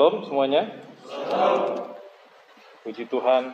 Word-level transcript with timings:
Shalom 0.00 0.24
semuanya. 0.24 0.64
Puji 2.80 3.04
Tuhan. 3.04 3.52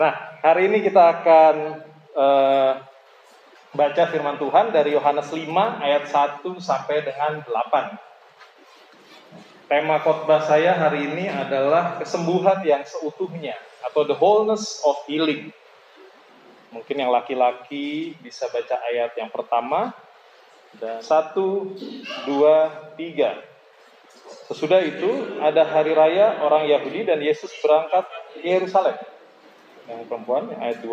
Nah, 0.00 0.12
hari 0.40 0.72
ini 0.72 0.80
kita 0.80 1.12
akan 1.12 1.84
uh, 2.16 2.80
baca 3.76 4.02
firman 4.08 4.40
Tuhan 4.40 4.72
dari 4.72 4.96
Yohanes 4.96 5.28
5 5.28 5.44
ayat 5.76 6.08
1 6.08 6.40
sampai 6.56 7.04
dengan 7.04 7.44
8. 7.44 9.68
Tema 9.68 10.00
khotbah 10.00 10.40
saya 10.48 10.72
hari 10.72 11.04
ini 11.04 11.28
adalah 11.28 12.00
kesembuhan 12.00 12.64
yang 12.64 12.80
seutuhnya 12.88 13.60
atau 13.84 14.08
the 14.08 14.16
wholeness 14.16 14.80
of 14.88 14.96
healing. 15.04 15.52
Mungkin 16.72 16.96
yang 16.96 17.12
laki-laki 17.12 18.16
bisa 18.24 18.48
baca 18.48 18.80
ayat 18.88 19.12
yang 19.20 19.28
pertama 19.28 19.92
dan 20.80 21.04
satu, 21.04 21.76
dua, 22.24 22.88
tiga. 22.96 23.51
Sesudah 24.48 24.80
itu 24.80 25.38
ada 25.40 25.62
hari 25.64 25.92
raya 25.92 26.40
orang 26.40 26.68
Yahudi 26.68 27.04
dan 27.04 27.20
Yesus 27.20 27.52
berangkat 27.60 28.04
ke 28.34 28.44
Yerusalem. 28.44 28.96
Yang 29.88 30.00
perempuan 30.08 30.52
ayat 30.56 30.80
2. 30.80 30.88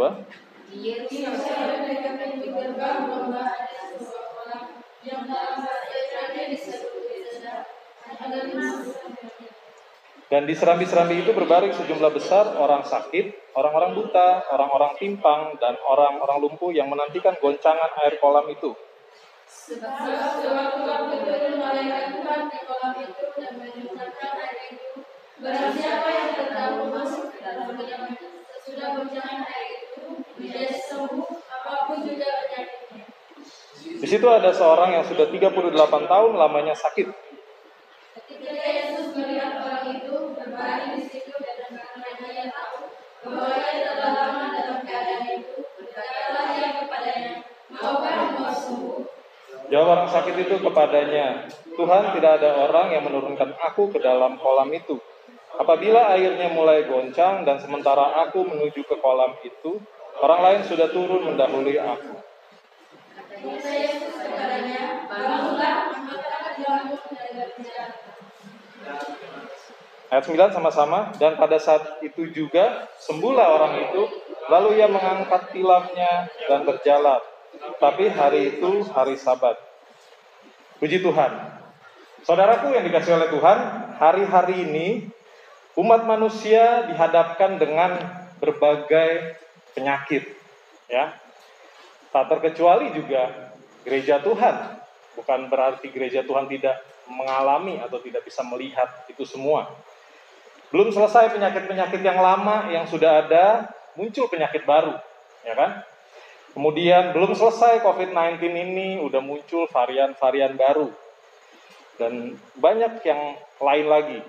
Dan 10.29 10.45
di 10.45 10.53
serambi-serambi 10.53 11.25
itu 11.25 11.33
berbaring 11.33 11.73
sejumlah 11.73 12.11
besar 12.13 12.53
orang 12.61 12.85
sakit, 12.85 13.57
orang-orang 13.57 13.97
buta, 13.97 14.45
orang-orang 14.53 14.93
timpang, 15.01 15.57
dan 15.57 15.73
orang-orang 15.89 16.37
lumpuh 16.37 16.69
yang 16.69 16.85
menantikan 16.85 17.33
goncangan 17.41 17.97
air 18.05 18.21
kolam 18.21 18.45
itu. 18.53 18.77
Di 19.69 19.77
situ 34.07 34.25
ada 34.25 34.49
seorang 34.49 34.97
yang 34.97 35.05
sudah 35.05 35.29
38 35.29 35.53
tahun 35.85 36.31
lamanya 36.33 36.73
sakit. 36.73 37.28
Jawab 49.69 50.01
orang 50.01 50.09
sakit 50.09 50.33
itu 50.33 50.55
kepadanya, 50.65 51.45
Tuhan 51.77 52.03
tidak 52.17 52.41
ada 52.41 52.57
orang 52.65 52.89
yang 52.89 53.05
menurunkan 53.05 53.53
aku 53.61 53.93
ke 53.93 54.01
dalam 54.01 54.41
kolam 54.41 54.73
itu. 54.73 54.97
Apabila 55.61 56.09
airnya 56.09 56.49
mulai 56.49 56.89
goncang 56.89 57.45
dan 57.45 57.61
sementara 57.61 58.17
aku 58.25 58.49
menuju 58.49 58.81
ke 58.81 58.97
kolam 58.97 59.37
itu, 59.45 59.77
orang 60.25 60.41
lain 60.41 60.61
sudah 60.65 60.89
turun 60.89 61.21
mendahului 61.21 61.77
aku. 61.77 62.17
Ayat 70.09 70.25
9 70.25 70.49
sama-sama, 70.49 71.13
dan 71.21 71.37
pada 71.37 71.61
saat 71.61 72.01
itu 72.01 72.25
juga 72.33 72.89
sembuhlah 73.05 73.47
orang 73.53 73.73
itu, 73.85 74.01
lalu 74.49 74.81
ia 74.81 74.89
mengangkat 74.89 75.53
tilamnya 75.53 76.25
dan 76.49 76.65
berjalan 76.65 77.21
tapi 77.79 78.11
hari 78.11 78.59
itu 78.59 78.85
hari 78.91 79.15
Sabat. 79.15 79.55
Puji 80.79 81.03
Tuhan. 81.03 81.59
Saudaraku 82.23 82.71
yang 82.75 82.83
dikasih 82.87 83.15
oleh 83.15 83.31
Tuhan, 83.31 83.57
hari-hari 83.99 84.67
ini 84.67 84.87
umat 85.79 86.03
manusia 86.03 86.87
dihadapkan 86.91 87.59
dengan 87.59 87.99
berbagai 88.39 89.39
penyakit, 89.75 90.27
ya. 90.91 91.15
Tak 92.11 92.25
terkecuali 92.31 92.91
juga 92.95 93.53
gereja 93.87 94.19
Tuhan. 94.19 94.55
Bukan 95.15 95.51
berarti 95.51 95.91
gereja 95.91 96.23
Tuhan 96.23 96.47
tidak 96.47 96.79
mengalami 97.09 97.79
atau 97.83 97.99
tidak 97.99 98.23
bisa 98.23 98.43
melihat 98.45 98.87
itu 99.11 99.23
semua. 99.27 99.67
Belum 100.69 100.93
selesai 100.93 101.33
penyakit-penyakit 101.33 101.99
yang 102.05 102.21
lama 102.21 102.69
yang 102.69 102.85
sudah 102.85 103.25
ada, 103.25 103.67
muncul 103.97 104.29
penyakit 104.29 104.63
baru, 104.69 104.93
ya 105.41 105.57
kan? 105.57 105.81
Kemudian 106.59 107.15
belum 107.15 107.39
selesai 107.39 107.79
COVID-19 107.87 108.43
ini 108.43 108.99
udah 108.99 109.23
muncul 109.23 109.63
varian-varian 109.71 110.59
baru. 110.59 110.91
Dan 111.95 112.35
banyak 112.59 112.99
yang 113.07 113.39
lain 113.63 113.87
lagi. 113.87 114.19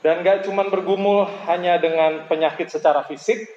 Dan 0.00 0.24
gak 0.24 0.48
cuma 0.48 0.64
bergumul 0.72 1.28
hanya 1.44 1.76
dengan 1.76 2.24
penyakit 2.24 2.72
secara 2.72 3.04
fisik, 3.04 3.52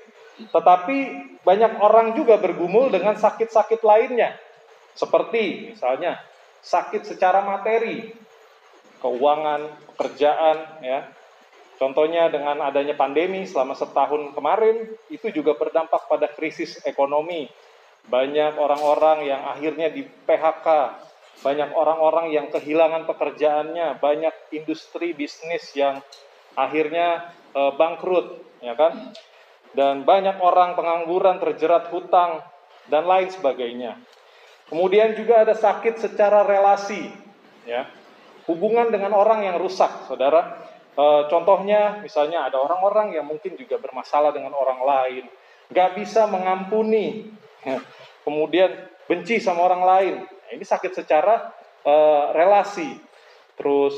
tetapi 0.51 1.23
banyak 1.47 1.79
orang 1.79 2.19
juga 2.19 2.35
bergumul 2.35 2.91
dengan 2.91 3.15
sakit-sakit 3.15 3.79
lainnya. 3.79 4.35
Seperti 4.91 5.71
misalnya 5.71 6.19
sakit 6.67 7.15
secara 7.15 7.47
materi, 7.47 8.11
keuangan, 8.99 9.71
pekerjaan, 9.95 10.83
ya, 10.83 11.14
Contohnya 11.75 12.31
dengan 12.31 12.63
adanya 12.63 12.95
pandemi 12.95 13.43
selama 13.43 13.75
setahun 13.75 14.31
kemarin 14.31 14.95
itu 15.11 15.27
juga 15.35 15.59
berdampak 15.59 16.07
pada 16.07 16.31
krisis 16.31 16.79
ekonomi. 16.87 17.51
Banyak 18.07 18.55
orang-orang 18.55 19.27
yang 19.27 19.41
akhirnya 19.43 19.91
di 19.91 20.07
PHK, 20.07 20.67
banyak 21.43 21.75
orang-orang 21.75 22.31
yang 22.31 22.47
kehilangan 22.47 23.03
pekerjaannya, 23.09 23.99
banyak 23.99 24.35
industri 24.55 25.11
bisnis 25.11 25.73
yang 25.75 25.99
akhirnya 26.55 27.33
e, 27.51 27.61
bangkrut, 27.75 28.39
ya 28.63 28.77
kan? 28.77 29.11
Dan 29.75 30.07
banyak 30.07 30.39
orang 30.39 30.79
pengangguran 30.79 31.43
terjerat 31.43 31.91
hutang 31.91 32.39
dan 32.87 33.03
lain 33.03 33.27
sebagainya. 33.27 33.99
Kemudian 34.71 35.17
juga 35.17 35.43
ada 35.43 35.57
sakit 35.57 35.99
secara 35.99 36.47
relasi, 36.47 37.11
ya. 37.67 37.89
Hubungan 38.45 38.93
dengan 38.93 39.11
orang 39.17 39.43
yang 39.43 39.57
rusak, 39.57 40.05
Saudara 40.05 40.74
E, 40.95 41.05
contohnya, 41.27 41.99
misalnya 41.99 42.47
ada 42.47 42.57
orang-orang 42.63 43.19
yang 43.19 43.27
mungkin 43.27 43.59
juga 43.59 43.75
bermasalah 43.75 44.31
dengan 44.31 44.55
orang 44.55 44.79
lain, 44.79 45.23
nggak 45.67 45.99
bisa 45.99 46.23
mengampuni, 46.31 47.27
kemudian 48.25 48.71
benci 49.05 49.43
sama 49.43 49.67
orang 49.67 49.83
lain. 49.83 50.15
Nah, 50.23 50.51
ini 50.55 50.63
sakit 50.63 50.95
secara 50.95 51.51
e, 51.83 51.93
relasi. 52.31 52.95
Terus 53.59 53.95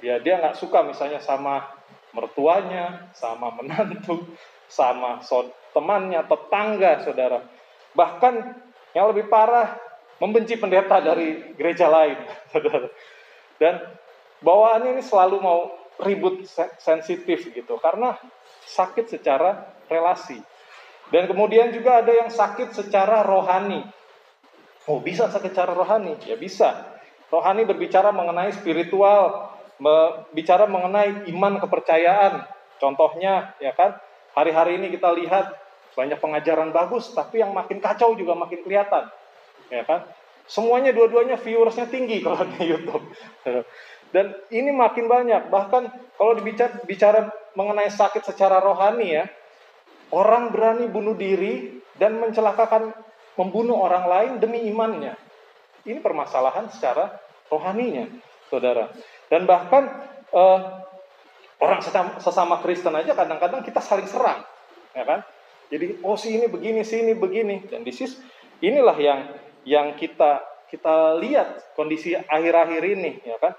ya 0.00 0.22
dia 0.22 0.38
nggak 0.38 0.56
suka 0.56 0.86
misalnya 0.86 1.18
sama 1.18 1.66
mertuanya, 2.14 3.10
sama 3.14 3.50
menantu, 3.54 4.22
sama 4.70 5.18
so 5.22 5.50
temannya, 5.74 6.22
tetangga, 6.26 7.02
saudara. 7.02 7.42
Bahkan 7.94 8.34
yang 8.94 9.10
lebih 9.10 9.30
parah 9.30 9.78
membenci 10.18 10.58
pendeta 10.58 11.00
dari 11.00 11.54
gereja 11.54 11.90
lain, 11.90 12.18
saudara. 12.54 12.86
Dan 13.58 13.74
bawaannya 14.44 14.98
ini 14.98 15.02
selalu 15.04 15.36
mau 15.40 15.79
ribut 16.02 16.44
sensitif 16.80 17.52
gitu 17.52 17.76
karena 17.80 18.16
sakit 18.66 19.10
secara 19.10 19.74
relasi. 19.90 20.38
Dan 21.10 21.26
kemudian 21.26 21.74
juga 21.74 22.00
ada 22.00 22.12
yang 22.14 22.30
sakit 22.30 22.70
secara 22.70 23.26
rohani. 23.26 23.82
Oh, 24.86 25.02
bisa 25.02 25.26
sakit 25.26 25.50
secara 25.50 25.74
rohani? 25.74 26.14
Ya 26.22 26.38
bisa. 26.38 26.86
Rohani 27.30 27.66
berbicara 27.66 28.14
mengenai 28.14 28.54
spiritual, 28.54 29.50
bicara 30.30 30.70
mengenai 30.70 31.26
iman 31.34 31.58
kepercayaan. 31.58 32.46
Contohnya, 32.78 33.54
ya 33.58 33.74
kan, 33.74 33.98
hari-hari 34.38 34.78
ini 34.78 34.94
kita 34.94 35.10
lihat 35.14 35.50
banyak 35.98 36.22
pengajaran 36.22 36.70
bagus, 36.70 37.10
tapi 37.10 37.42
yang 37.42 37.50
makin 37.50 37.82
kacau 37.82 38.14
juga 38.14 38.38
makin 38.38 38.62
kelihatan. 38.62 39.10
Ya 39.70 39.82
kan? 39.82 40.06
Semuanya 40.50 40.90
dua-duanya 40.90 41.38
viewersnya 41.38 41.86
tinggi 41.86 42.22
kalau 42.22 42.42
di 42.42 42.70
YouTube. 42.70 43.06
Dan 44.10 44.34
ini 44.50 44.74
makin 44.74 45.06
banyak. 45.06 45.50
Bahkan 45.50 45.82
kalau 46.18 46.32
dibicara 46.34 46.82
bicara 46.84 47.20
mengenai 47.54 47.90
sakit 47.90 48.26
secara 48.26 48.58
rohani 48.58 49.08
ya, 49.22 49.24
orang 50.10 50.50
berani 50.50 50.90
bunuh 50.90 51.14
diri 51.14 51.78
dan 51.98 52.18
mencelakakan 52.18 52.90
membunuh 53.38 53.78
orang 53.78 54.04
lain 54.10 54.32
demi 54.42 54.66
imannya. 54.66 55.14
Ini 55.86 56.02
permasalahan 56.02 56.68
secara 56.68 57.16
rohaninya, 57.48 58.10
saudara. 58.52 58.92
Dan 59.30 59.48
bahkan 59.48 59.88
eh, 60.28 60.60
orang 61.62 61.80
sesama, 62.20 62.60
Kristen 62.60 62.92
aja 62.96 63.16
kadang-kadang 63.16 63.64
kita 63.64 63.80
saling 63.80 64.08
serang, 64.10 64.44
ya 64.92 65.04
kan? 65.06 65.20
Jadi 65.70 66.02
oh 66.02 66.18
si 66.18 66.34
ini 66.34 66.50
begini, 66.50 66.82
si 66.82 66.98
ini 66.98 67.14
begini, 67.14 67.70
dan 67.70 67.86
this 67.86 68.02
is 68.02 68.18
inilah 68.58 68.98
yang 68.98 69.20
yang 69.62 69.94
kita 69.94 70.42
kita 70.66 71.18
lihat 71.18 71.74
kondisi 71.78 72.18
akhir-akhir 72.18 72.82
ini, 72.82 73.22
ya 73.22 73.38
kan? 73.38 73.54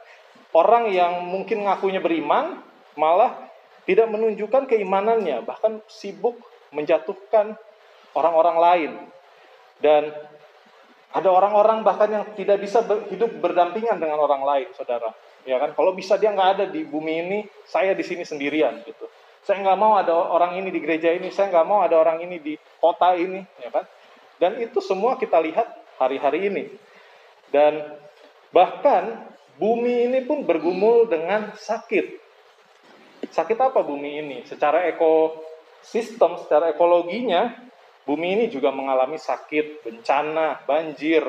Orang 0.52 0.92
yang 0.92 1.24
mungkin 1.32 1.64
ngakunya 1.64 2.04
beriman 2.04 2.60
malah 3.00 3.52
tidak 3.88 4.12
menunjukkan 4.12 4.68
keimanannya, 4.68 5.42
bahkan 5.48 5.80
sibuk 5.88 6.38
menjatuhkan 6.76 7.56
orang-orang 8.14 8.58
lain. 8.60 8.92
Dan 9.82 10.12
ada 11.12 11.30
orang-orang 11.32 11.84
bahkan 11.84 12.08
yang 12.08 12.24
tidak 12.36 12.64
bisa 12.64 12.84
hidup 13.12 13.32
berdampingan 13.44 14.00
dengan 14.00 14.20
orang 14.22 14.44
lain, 14.44 14.68
saudara. 14.76 15.12
ya 15.44 15.58
kan? 15.58 15.74
Kalau 15.74 15.92
bisa 15.92 16.16
dia 16.16 16.32
nggak 16.32 16.50
ada 16.60 16.66
di 16.70 16.86
bumi 16.86 17.14
ini, 17.28 17.40
saya 17.66 17.92
di 17.92 18.04
sini 18.06 18.24
sendirian 18.24 18.80
gitu. 18.86 19.10
Saya 19.42 19.60
nggak 19.66 19.80
mau 19.80 19.98
ada 19.98 20.14
orang 20.14 20.62
ini 20.62 20.70
di 20.70 20.78
gereja 20.78 21.10
ini, 21.10 21.34
saya 21.34 21.50
nggak 21.50 21.68
mau 21.68 21.82
ada 21.82 21.98
orang 21.98 22.22
ini 22.22 22.38
di 22.38 22.54
kota 22.78 23.18
ini, 23.18 23.42
ya 23.58 23.74
kan? 23.74 23.90
Dan 24.38 24.62
itu 24.62 24.78
semua 24.80 25.18
kita 25.18 25.42
lihat 25.42 25.66
hari-hari 25.98 26.48
ini. 26.48 26.64
Dan 27.50 27.98
bahkan 28.54 29.31
bumi 29.60 30.08
ini 30.12 30.20
pun 30.24 30.44
bergumul 30.46 31.08
dengan 31.10 31.52
sakit. 31.56 32.20
Sakit 33.32 33.58
apa 33.58 33.80
bumi 33.82 34.22
ini? 34.22 34.38
Secara 34.44 34.88
ekosistem, 34.92 36.40
secara 36.42 36.74
ekologinya, 36.74 37.56
bumi 38.04 38.36
ini 38.36 38.46
juga 38.52 38.74
mengalami 38.74 39.16
sakit, 39.16 39.86
bencana, 39.86 40.64
banjir, 40.68 41.24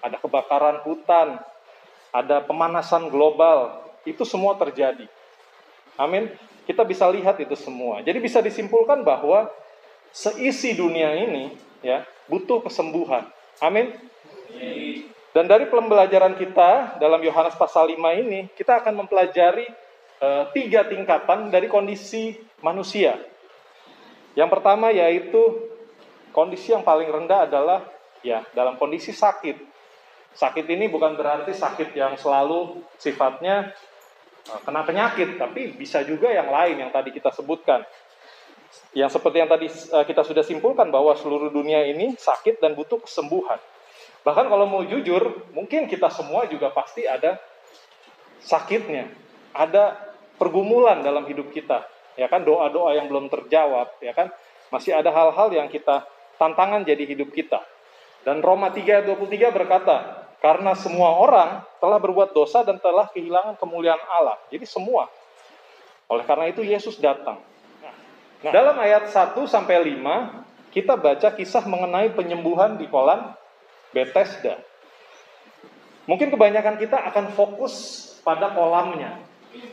ada 0.00 0.16
kebakaran 0.16 0.82
hutan, 0.82 1.38
ada 2.10 2.42
pemanasan 2.42 3.12
global, 3.12 3.84
itu 4.08 4.24
semua 4.24 4.56
terjadi. 4.56 5.06
Amin. 6.00 6.32
Kita 6.64 6.86
bisa 6.86 7.04
lihat 7.10 7.36
itu 7.42 7.54
semua. 7.58 8.00
Jadi 8.00 8.18
bisa 8.22 8.40
disimpulkan 8.40 9.02
bahwa 9.02 9.50
seisi 10.14 10.74
dunia 10.74 11.12
ini 11.18 11.52
ya 11.82 12.06
butuh 12.30 12.62
kesembuhan. 12.64 13.26
Amin. 13.60 13.92
Dan 15.30 15.46
dari 15.46 15.70
pembelajaran 15.70 16.34
kita 16.34 16.98
dalam 16.98 17.22
Yohanes 17.22 17.54
pasal 17.54 17.94
5 17.94 18.22
ini, 18.22 18.50
kita 18.58 18.82
akan 18.82 19.06
mempelajari 19.06 19.66
e, 20.18 20.28
tiga 20.50 20.82
tingkatan 20.90 21.54
dari 21.54 21.70
kondisi 21.70 22.34
manusia. 22.58 23.14
Yang 24.34 24.50
pertama 24.58 24.90
yaitu 24.90 25.38
kondisi 26.34 26.74
yang 26.74 26.82
paling 26.82 27.06
rendah 27.06 27.46
adalah 27.46 27.86
ya 28.26 28.42
dalam 28.54 28.74
kondisi 28.74 29.14
sakit. 29.14 29.70
Sakit 30.34 30.66
ini 30.66 30.90
bukan 30.90 31.14
berarti 31.14 31.54
sakit 31.54 31.94
yang 31.94 32.18
selalu 32.18 32.82
sifatnya 32.98 33.70
Eh, 34.48 34.60
kena 34.64 34.80
penyakit, 34.82 35.36
tapi 35.36 35.76
bisa 35.76 36.00
juga 36.00 36.32
yang 36.32 36.48
lain 36.48 36.80
yang 36.80 36.90
tadi 36.90 37.12
kita 37.12 37.28
sebutkan. 37.30 37.84
Yang 38.96 39.20
seperti 39.20 39.36
yang 39.44 39.50
tadi 39.50 39.68
eh, 39.68 40.04
kita 40.08 40.22
sudah 40.24 40.42
simpulkan 40.42 40.88
bahwa 40.88 41.12
seluruh 41.14 41.52
dunia 41.52 41.84
ini 41.84 42.16
sakit 42.16 42.58
dan 42.58 42.72
butuh 42.72 42.98
kesembuhan. 43.04 43.60
Bahkan 44.20 44.46
kalau 44.52 44.66
mau 44.68 44.82
jujur, 44.84 45.48
mungkin 45.56 45.88
kita 45.88 46.12
semua 46.12 46.44
juga 46.44 46.68
pasti 46.72 47.08
ada 47.08 47.40
sakitnya, 48.44 49.08
ada 49.56 49.96
pergumulan 50.36 51.00
dalam 51.00 51.24
hidup 51.24 51.52
kita, 51.52 51.84
ya 52.16 52.28
kan 52.28 52.44
doa-doa 52.44 52.96
yang 52.96 53.08
belum 53.08 53.32
terjawab, 53.32 53.96
ya 54.04 54.12
kan 54.12 54.28
masih 54.68 54.92
ada 54.92 55.08
hal-hal 55.08 55.48
yang 55.52 55.68
kita 55.72 56.04
tantangan 56.36 56.84
jadi 56.84 57.04
hidup 57.04 57.32
kita. 57.32 57.60
Dan 58.20 58.44
Roma 58.44 58.68
3 58.68 59.08
23 59.08 59.48
berkata, 59.52 60.28
karena 60.40 60.72
semua 60.72 61.20
orang 61.20 61.64
telah 61.80 62.00
berbuat 62.00 62.32
dosa 62.32 62.64
dan 62.64 62.80
telah 62.80 63.08
kehilangan 63.12 63.60
kemuliaan 63.60 64.00
Allah. 64.08 64.40
Jadi 64.48 64.64
semua. 64.64 65.08
Oleh 66.08 66.24
karena 66.24 66.48
itu 66.48 66.64
Yesus 66.64 66.96
datang. 66.96 67.40
Nah, 68.40 68.52
dalam 68.52 68.76
ayat 68.80 69.12
1 69.12 69.36
sampai 69.44 70.00
5 70.00 70.72
kita 70.72 70.96
baca 70.96 71.28
kisah 71.36 71.64
mengenai 71.68 72.08
penyembuhan 72.16 72.80
di 72.80 72.88
kolam 72.88 73.36
Bethesda. 73.90 74.62
Mungkin 76.06 76.32
kebanyakan 76.34 76.80
kita 76.80 76.98
akan 77.12 77.34
fokus 77.34 77.74
pada 78.26 78.50
kolamnya. 78.50 79.20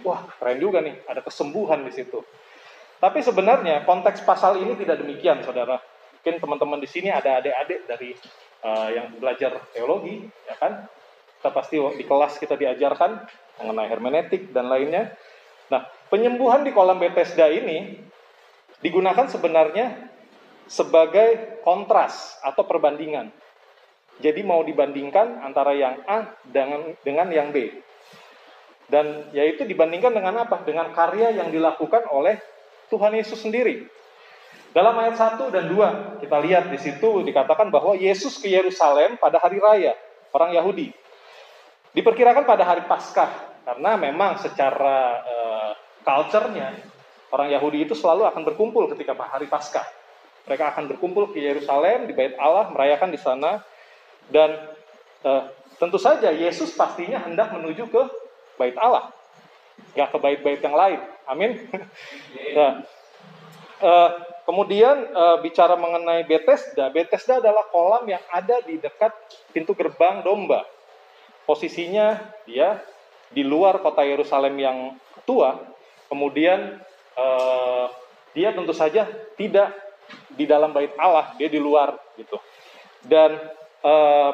Wah, 0.01 0.25
keren 0.41 0.57
juga 0.57 0.81
nih, 0.81 0.97
ada 1.05 1.21
kesembuhan 1.21 1.85
di 1.85 1.93
situ. 1.93 2.21
Tapi 2.97 3.21
sebenarnya 3.21 3.85
konteks 3.85 4.25
pasal 4.25 4.57
ini 4.57 4.73
tidak 4.77 5.05
demikian, 5.05 5.45
saudara. 5.45 5.77
Mungkin 6.17 6.41
teman-teman 6.41 6.81
di 6.81 6.89
sini 6.89 7.13
ada 7.13 7.37
adik-adik 7.37 7.85
dari 7.85 8.11
uh, 8.65 8.89
yang 8.89 9.13
belajar 9.21 9.61
teologi, 9.69 10.25
ya 10.49 10.55
kan? 10.57 10.89
Kita 11.37 11.53
pasti 11.53 11.77
di 11.77 12.05
kelas 12.05 12.41
kita 12.41 12.57
diajarkan 12.57 13.21
mengenai 13.61 13.87
hermeneutik 13.89 14.49
dan 14.49 14.65
lainnya. 14.69 15.13
Nah, 15.69 15.85
penyembuhan 16.09 16.65
di 16.65 16.73
kolam 16.73 16.97
Bethesda 16.97 17.45
ini 17.53 18.01
digunakan 18.81 19.29
sebenarnya 19.29 20.09
sebagai 20.65 21.61
kontras 21.61 22.41
atau 22.41 22.65
perbandingan. 22.65 23.29
Jadi 24.17 24.41
mau 24.41 24.65
dibandingkan 24.65 25.45
antara 25.45 25.77
yang 25.77 26.01
A 26.09 26.25
dengan 26.41 26.93
dengan 27.05 27.27
yang 27.29 27.53
B. 27.53 27.69
Dan 28.87 29.29
yaitu 29.35 29.67
dibandingkan 29.67 30.15
dengan 30.15 30.47
apa? 30.47 30.63
Dengan 30.63 30.89
karya 30.95 31.35
yang 31.35 31.51
dilakukan 31.51 32.07
oleh 32.09 32.39
Tuhan 32.87 33.13
Yesus 33.13 33.43
sendiri. 33.43 33.85
Dalam 34.71 34.93
ayat 34.99 35.17
1 35.17 35.49
dan 35.49 35.65
2 35.69 36.21
kita 36.23 36.37
lihat 36.43 36.69
di 36.69 36.79
situ 36.79 37.25
dikatakan 37.25 37.73
bahwa 37.73 37.97
Yesus 37.97 38.37
ke 38.37 38.51
Yerusalem 38.51 39.17
pada 39.17 39.41
hari 39.41 39.57
raya 39.57 39.93
orang 40.31 40.53
Yahudi. 40.53 40.93
Diperkirakan 41.97 42.45
pada 42.45 42.61
hari 42.61 42.85
Paskah 42.85 43.57
karena 43.65 43.97
memang 43.97 44.37
secara 44.37 45.23
uh, 45.25 45.71
culture-nya 46.05 46.77
orang 47.33 47.51
Yahudi 47.51 47.89
itu 47.89 47.97
selalu 47.97 48.29
akan 48.29 48.41
berkumpul 48.47 48.87
ketika 48.95 49.17
hari 49.17 49.49
Paskah. 49.49 49.87
Mereka 50.47 50.77
akan 50.77 50.87
berkumpul 50.87 51.35
ke 51.35 51.43
Yerusalem 51.43 52.07
di 52.07 52.13
Bait 52.15 52.37
Allah 52.39 52.71
merayakan 52.71 53.11
di 53.11 53.19
sana 53.19 53.59
dan 54.33 54.57
uh, 55.23 55.51
tentu 55.77 55.97
saja 56.01 56.33
Yesus 56.33 56.73
pastinya 56.73 57.23
hendak 57.23 57.53
menuju 57.53 57.87
ke 57.87 58.03
Bait 58.57 58.73
Allah, 58.81 59.13
nggak 59.93 60.09
ke 60.09 60.17
bait-bait 60.17 60.61
yang 60.61 60.73
lain. 60.73 60.99
Amin. 61.29 61.51
nah, 62.57 62.81
uh, 63.83 64.09
Kemudian 64.47 65.11
e, 65.11 65.23
bicara 65.43 65.75
mengenai 65.75 66.23
Bethesda, 66.23 66.87
Bethesda 66.87 67.43
adalah 67.43 67.67
kolam 67.67 68.07
yang 68.07 68.23
ada 68.31 68.63
di 68.63 68.79
dekat 68.79 69.11
pintu 69.51 69.75
gerbang 69.75 70.23
domba. 70.23 70.63
Posisinya 71.43 72.15
dia 72.47 72.79
di 73.27 73.43
luar 73.43 73.83
kota 73.83 74.07
Yerusalem 74.07 74.55
yang 74.55 74.77
tua. 75.27 75.59
Kemudian 76.07 76.79
e, 77.11 77.27
dia 78.31 78.55
tentu 78.55 78.71
saja 78.71 79.03
tidak 79.35 79.75
di 80.31 80.47
dalam 80.47 80.71
bait 80.71 80.95
Allah, 80.95 81.35
dia 81.35 81.51
di 81.51 81.59
luar 81.59 81.99
gitu. 82.15 82.39
Dan 83.03 83.35
e, 83.81 83.93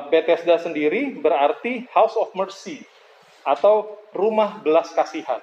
Bethesda 0.10 0.60
sendiri 0.60 1.18
berarti 1.20 1.88
House 1.92 2.16
of 2.20 2.32
Mercy 2.36 2.84
atau 3.44 4.00
rumah 4.16 4.64
belas 4.64 4.92
kasihan. 4.96 5.42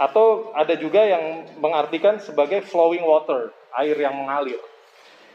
Atau 0.00 0.50
ada 0.56 0.74
juga 0.74 1.04
yang 1.04 1.46
mengartikan 1.60 2.18
sebagai 2.18 2.64
flowing 2.64 3.04
water, 3.04 3.54
air 3.76 3.94
yang 3.94 4.16
mengalir. 4.16 4.58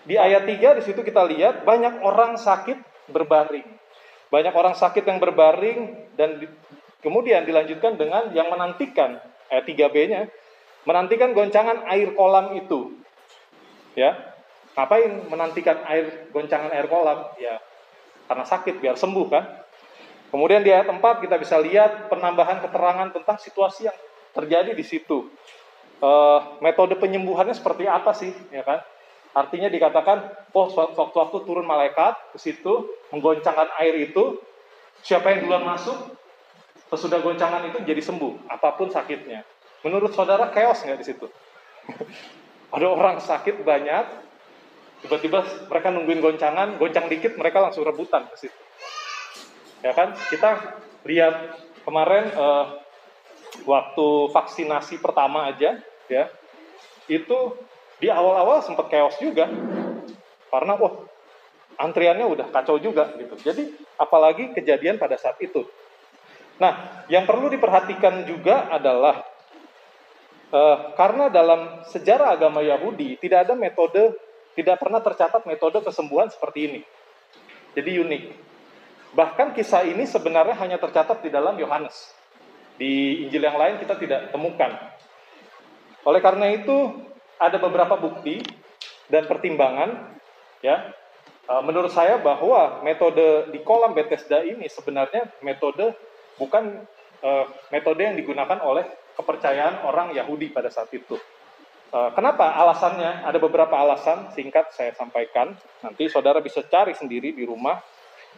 Di 0.07 0.15
ayat 0.15 0.47
3 0.47 0.79
di 0.79 0.83
situ 0.87 1.03
kita 1.03 1.23
lihat 1.27 1.67
banyak 1.67 1.99
orang 2.03 2.39
sakit 2.39 2.79
berbaring. 3.11 3.67
Banyak 4.27 4.55
orang 4.55 4.75
sakit 4.75 5.03
yang 5.07 5.19
berbaring 5.19 6.11
dan 6.19 6.43
di, 6.43 6.47
kemudian 6.99 7.47
dilanjutkan 7.47 7.95
dengan 7.95 8.31
yang 8.35 8.51
menantikan 8.51 9.19
ayat 9.47 9.63
3b-nya 9.67 10.27
menantikan 10.87 11.35
goncangan 11.35 11.83
air 11.91 12.15
kolam 12.15 12.55
itu. 12.55 12.95
Ya. 13.99 14.36
Ngapain 14.77 15.25
menantikan 15.33 15.81
air 15.89 16.29
goncangan 16.29 16.69
air 16.69 16.85
kolam? 16.85 17.33
Ya 17.41 17.57
karena 18.27 18.43
sakit 18.43 18.83
biar 18.83 18.99
sembuh 18.99 19.27
kan. 19.31 19.43
Kemudian 20.27 20.59
di 20.59 20.75
ayat 20.75 20.91
4 20.91 20.99
kita 21.23 21.39
bisa 21.39 21.55
lihat 21.55 22.11
penambahan 22.11 22.59
keterangan 22.59 23.15
tentang 23.15 23.39
situasi 23.39 23.87
yang 23.87 23.97
terjadi 24.35 24.75
di 24.75 24.83
situ. 24.83 25.31
Uh, 25.97 26.59
metode 26.59 26.93
penyembuhannya 26.99 27.55
seperti 27.55 27.87
apa 27.87 28.11
sih, 28.11 28.35
ya 28.51 28.61
kan? 28.61 28.83
Artinya 29.31 29.71
dikatakan, 29.71 30.29
oh 30.51 30.67
waktu-waktu 30.75 31.37
turun 31.47 31.65
malaikat 31.65 32.19
ke 32.35 32.37
situ, 32.37 32.91
menggoncangkan 33.09 33.71
air 33.81 34.11
itu, 34.11 34.37
siapa 35.01 35.31
yang 35.31 35.47
duluan 35.47 35.63
masuk, 35.63 35.95
sesudah 36.91 37.23
goncangan 37.23 37.65
itu 37.71 37.81
jadi 37.87 38.03
sembuh, 38.03 38.51
apa 38.51 38.75
pun 38.75 38.91
sakitnya. 38.91 39.47
Menurut 39.87 40.11
saudara 40.11 40.51
chaos 40.51 40.83
nggak 40.83 40.99
di 41.01 41.05
situ? 41.07 41.25
Ada 42.75 42.85
orang 42.91 43.17
sakit 43.23 43.63
banyak, 43.63 44.26
tiba-tiba 45.05 45.45
mereka 45.69 45.87
nungguin 45.93 46.21
goncangan, 46.21 46.77
goncang 46.81 47.05
dikit 47.11 47.37
mereka 47.37 47.61
langsung 47.61 47.85
rebutan 47.85 48.25
ke 48.31 48.47
situ. 48.47 48.61
Ya 49.85 49.93
kan? 49.93 50.17
Kita 50.29 50.79
lihat 51.05 51.35
kemarin 51.87 52.33
uh, 52.35 52.83
waktu 53.63 54.07
vaksinasi 54.35 54.99
pertama 54.99 55.47
aja 55.47 55.79
ya 56.11 56.23
itu 57.07 57.37
di 57.97 58.11
awal-awal 58.11 58.61
sempat 58.61 58.91
chaos 58.91 59.15
juga 59.17 59.47
karena 60.51 60.73
wah 60.75 60.93
antriannya 61.79 62.27
udah 62.27 62.47
kacau 62.51 62.77
juga 62.77 63.15
gitu 63.17 63.39
jadi 63.39 63.71
apalagi 63.95 64.51
kejadian 64.53 64.99
pada 64.99 65.15
saat 65.15 65.39
itu 65.39 65.65
nah 66.59 67.05
yang 67.07 67.23
perlu 67.23 67.47
diperhatikan 67.47 68.27
juga 68.27 68.67
adalah 68.67 69.23
uh, 70.51 70.93
karena 70.99 71.31
dalam 71.31 71.85
sejarah 71.87 72.35
agama 72.35 72.59
Yahudi 72.61 73.15
tidak 73.21 73.47
ada 73.47 73.53
metode 73.55 74.13
tidak 74.57 74.81
pernah 74.81 74.99
tercatat 74.99 75.45
metode 75.45 75.85
kesembuhan 75.85 76.33
seperti 76.33 76.59
ini 76.65 76.81
jadi 77.77 78.01
unik 78.01 78.23
bahkan 79.13 79.53
kisah 79.53 79.85
ini 79.85 80.09
sebenarnya 80.09 80.57
hanya 80.57 80.81
tercatat 80.81 81.21
di 81.21 81.29
dalam 81.29 81.55
Yohanes 81.61 82.17
di 82.77 83.25
Injil 83.25 83.41
yang 83.41 83.57
lain 83.57 83.81
kita 83.81 83.97
tidak 83.97 84.29
temukan. 84.29 84.69
Oleh 86.05 86.21
karena 86.21 86.53
itu 86.53 86.93
ada 87.41 87.57
beberapa 87.57 87.97
bukti 87.97 88.39
dan 89.09 89.25
pertimbangan 89.25 90.13
ya. 90.61 90.93
E, 91.49 91.53
menurut 91.65 91.91
saya 91.91 92.21
bahwa 92.21 92.85
metode 92.85 93.49
di 93.51 93.59
kolam 93.65 93.97
Bethesda 93.97 94.45
ini 94.45 94.69
sebenarnya 94.69 95.25
metode 95.41 95.97
bukan 96.37 96.85
uh, 97.25 97.49
metode 97.73 97.97
yang 97.97 98.13
digunakan 98.13 98.61
oleh 98.61 98.85
kepercayaan 99.17 99.81
orang 99.89 100.13
Yahudi 100.13 100.53
pada 100.53 100.69
saat 100.69 100.93
itu. 100.93 101.17
Uh, 101.87 102.11
kenapa? 102.11 102.51
Alasannya 102.51 103.23
ada 103.23 103.39
beberapa 103.39 103.71
alasan 103.79 104.27
singkat 104.35 104.75
saya 104.75 104.91
sampaikan. 104.91 105.55
Nanti 105.79 106.11
saudara 106.11 106.43
bisa 106.43 106.59
cari 106.67 106.91
sendiri 106.91 107.31
di 107.31 107.47
rumah. 107.47 107.79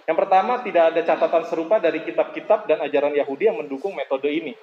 Yang 0.05 0.17
pertama, 0.25 0.61
tidak 0.61 0.93
ada 0.93 1.01
catatan 1.01 1.43
serupa 1.49 1.81
dari 1.81 2.05
kitab-kitab 2.05 2.69
dan 2.69 2.81
ajaran 2.85 3.13
Yahudi 3.13 3.49
yang 3.49 3.57
mendukung 3.57 3.97
metode 3.97 4.29
ini. 4.29 4.53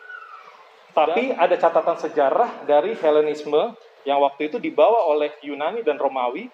Tapi 0.95 1.35
ada 1.35 1.55
catatan 1.59 1.99
sejarah 1.99 2.65
dari 2.65 2.97
Helenisme 2.97 3.75
yang 4.07 4.23
waktu 4.23 4.49
itu 4.49 4.57
dibawa 4.63 5.11
oleh 5.11 5.35
Yunani 5.43 5.83
dan 5.83 5.99
Romawi 5.99 6.49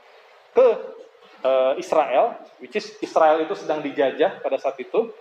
ke 0.56 0.66
uh, 1.44 1.78
Israel, 1.78 2.34
which 2.58 2.74
is 2.74 2.96
Israel 3.04 3.38
itu 3.44 3.54
sedang 3.54 3.84
dijajah 3.84 4.40
pada 4.40 4.56
saat 4.56 4.80
itu, 4.80 5.12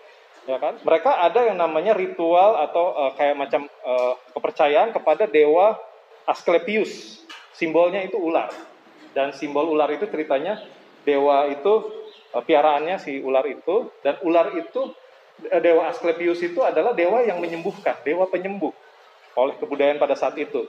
ya 0.48 0.58
kan? 0.58 0.80
Mereka 0.82 1.12
ada 1.22 1.44
yang 1.44 1.60
namanya 1.60 1.94
ritual 1.94 2.58
atau 2.66 2.98
uh, 2.98 3.12
kayak 3.14 3.36
macam 3.36 3.68
uh, 3.84 4.16
kepercayaan 4.34 4.96
kepada 4.96 5.28
dewa 5.28 5.78
Asklepius. 6.28 7.24
Simbolnya 7.56 8.02
itu 8.06 8.18
ular. 8.18 8.50
Dan 9.12 9.36
simbol 9.36 9.68
ular 9.68 9.92
itu 9.92 10.08
ceritanya 10.08 10.62
dewa 11.04 11.50
itu 11.52 11.74
uh, 12.32 12.44
piaraannya 12.44 12.96
si 13.02 13.20
ular 13.20 13.44
itu 13.50 13.92
dan 14.06 14.16
ular 14.24 14.56
itu 14.56 14.96
dewa 15.50 15.90
Asklepius 15.90 16.40
itu 16.46 16.62
adalah 16.62 16.94
dewa 16.94 17.26
yang 17.26 17.42
menyembuhkan, 17.42 17.98
dewa 18.06 18.30
penyembuh 18.30 18.70
oleh 19.34 19.56
kebudayaan 19.58 19.98
pada 19.98 20.14
saat 20.14 20.38
itu. 20.38 20.68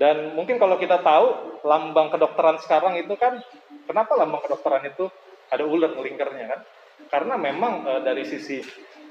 Dan 0.00 0.32
mungkin 0.32 0.56
kalau 0.56 0.80
kita 0.80 1.04
tahu 1.04 1.60
lambang 1.60 2.08
kedokteran 2.08 2.56
sekarang 2.64 2.96
itu 2.96 3.12
kan, 3.20 3.44
kenapa 3.84 4.16
lambang 4.16 4.40
kedokteran 4.48 4.88
itu 4.88 5.12
ada 5.52 5.68
ular 5.68 5.92
lingkarnya 5.92 6.46
kan? 6.48 6.60
Karena 7.12 7.36
memang 7.36 7.84
e, 7.84 7.92
dari 8.00 8.24
sisi 8.24 8.64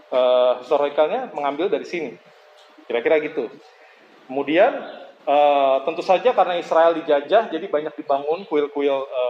e, 0.09 0.19
historikalnya 0.57 1.29
mengambil 1.29 1.69
dari 1.69 1.85
sini, 1.85 2.17
kira-kira 2.89 3.21
gitu. 3.21 3.53
Kemudian 4.25 4.81
e, 5.29 5.38
tentu 5.86 6.01
saja 6.01 6.33
karena 6.33 6.57
Israel 6.57 6.98
dijajah, 6.98 7.53
jadi 7.53 7.65
banyak 7.69 7.93
dibangun 7.93 8.50
kuil-kuil 8.50 9.05
e, 9.05 9.21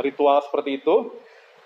ritual 0.00 0.40
seperti 0.40 0.80
itu. 0.80 1.12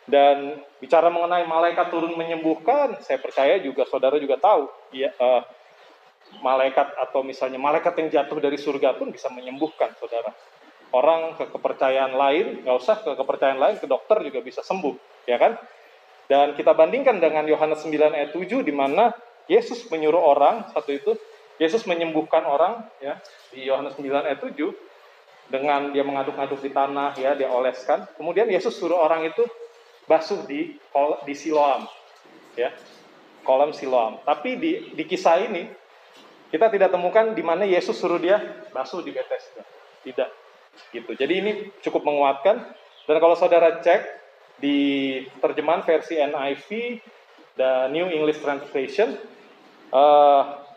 Dan 0.08 0.56
bicara 0.80 1.12
mengenai 1.12 1.44
malaikat 1.44 1.92
turun 1.92 2.16
menyembuhkan, 2.16 2.96
saya 3.04 3.20
percaya 3.20 3.60
juga 3.60 3.84
saudara 3.84 4.16
juga 4.16 4.40
tahu, 4.40 4.64
ya, 4.88 5.12
uh, 5.20 5.44
malaikat 6.40 6.96
atau 6.96 7.20
misalnya 7.20 7.60
malaikat 7.60 7.92
yang 8.00 8.08
jatuh 8.08 8.40
dari 8.40 8.56
surga 8.56 8.96
pun 8.96 9.12
bisa 9.12 9.28
menyembuhkan 9.28 9.92
saudara. 10.00 10.32
Orang 10.96 11.36
ke 11.36 11.52
kepercayaan 11.52 12.16
lain, 12.16 12.64
nggak 12.64 12.76
usah 12.80 13.04
ke 13.04 13.12
kepercayaan 13.20 13.60
lain, 13.60 13.76
ke 13.76 13.84
dokter 13.84 14.24
juga 14.24 14.40
bisa 14.40 14.64
sembuh, 14.64 14.96
ya 15.28 15.36
kan? 15.36 15.60
Dan 16.24 16.56
kita 16.56 16.72
bandingkan 16.72 17.20
dengan 17.20 17.44
Yohanes 17.44 17.84
9 17.84 18.16
ayat 18.16 18.32
7 18.32 18.64
di 18.64 18.72
mana 18.72 19.12
Yesus 19.44 19.84
menyuruh 19.92 20.24
orang, 20.24 20.72
satu 20.72 20.88
itu, 20.88 21.12
Yesus 21.58 21.84
menyembuhkan 21.90 22.46
orang, 22.46 22.86
ya, 23.02 23.18
di 23.50 23.66
Yohanes 23.66 23.98
9 23.98 24.06
ayat 24.24 24.40
7, 24.40 24.54
dengan 25.50 25.90
dia 25.90 26.06
mengaduk-aduk 26.06 26.62
di 26.62 26.70
tanah, 26.70 27.18
ya, 27.18 27.34
dia 27.34 27.50
oleskan. 27.50 28.06
Kemudian 28.14 28.46
Yesus 28.46 28.78
suruh 28.78 28.98
orang 29.02 29.26
itu 29.26 29.42
basuh 30.06 30.46
di 30.46 30.78
di 31.26 31.34
Siloam, 31.34 31.84
ya, 32.54 32.70
kolam 33.42 33.74
Siloam. 33.74 34.22
Tapi 34.22 34.56
di, 34.56 34.72
di 34.94 35.04
kisah 35.04 35.42
ini 35.42 35.68
kita 36.48 36.72
tidak 36.72 36.94
temukan 36.94 37.36
di 37.36 37.44
mana 37.44 37.68
Yesus 37.68 37.98
suruh 37.98 38.16
dia 38.16 38.40
basuh 38.72 39.04
di 39.04 39.12
Bethesda. 39.12 39.66
Tidak. 40.06 40.30
Gitu. 40.94 41.10
Jadi 41.18 41.34
ini 41.34 41.52
cukup 41.84 42.06
menguatkan. 42.06 42.72
Dan 43.04 43.16
kalau 43.20 43.36
saudara 43.36 43.80
cek 43.80 44.00
di 44.60 44.78
terjemahan 45.40 45.84
versi 45.84 46.16
NIV, 46.16 46.68
the 47.56 47.70
New 47.92 48.08
English 48.08 48.40
Translation, 48.40 49.16
uh, 49.92 50.67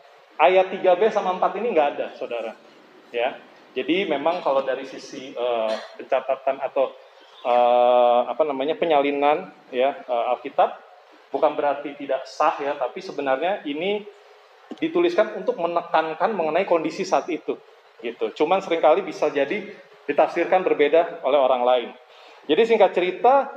ayat 0.41 0.74
3b 0.74 1.01
sama 1.13 1.38
4 1.38 1.60
ini 1.62 1.67
nggak 1.77 1.89
ada, 1.98 2.07
saudara. 2.17 2.57
Ya. 3.13 3.38
Jadi 3.77 4.10
memang 4.10 4.41
kalau 4.41 4.65
dari 4.65 4.83
sisi 4.83 5.31
uh, 5.31 5.71
pencatatan 5.95 6.60
atau 6.60 6.91
uh, 7.48 8.27
apa 8.27 8.43
namanya 8.43 8.75
penyalinan 8.75 9.48
ya 9.71 9.95
uh, 10.12 10.36
Alkitab 10.36 10.75
bukan 11.31 11.55
berarti 11.55 11.95
tidak 11.95 12.27
sah 12.27 12.60
ya, 12.60 12.75
tapi 12.75 13.00
sebenarnya 13.00 13.63
ini 13.63 14.03
dituliskan 14.75 15.39
untuk 15.39 15.55
menekankan 15.55 16.36
mengenai 16.36 16.67
kondisi 16.67 17.07
saat 17.07 17.31
itu 17.31 17.55
gitu. 18.03 18.33
Cuman 18.36 18.60
sering 18.60 18.83
kali 18.83 19.05
bisa 19.05 19.31
jadi 19.31 19.71
ditafsirkan 20.10 20.65
berbeda 20.65 21.24
oleh 21.24 21.39
orang 21.39 21.63
lain. 21.63 21.89
Jadi 22.50 22.62
singkat 22.67 22.91
cerita 22.91 23.48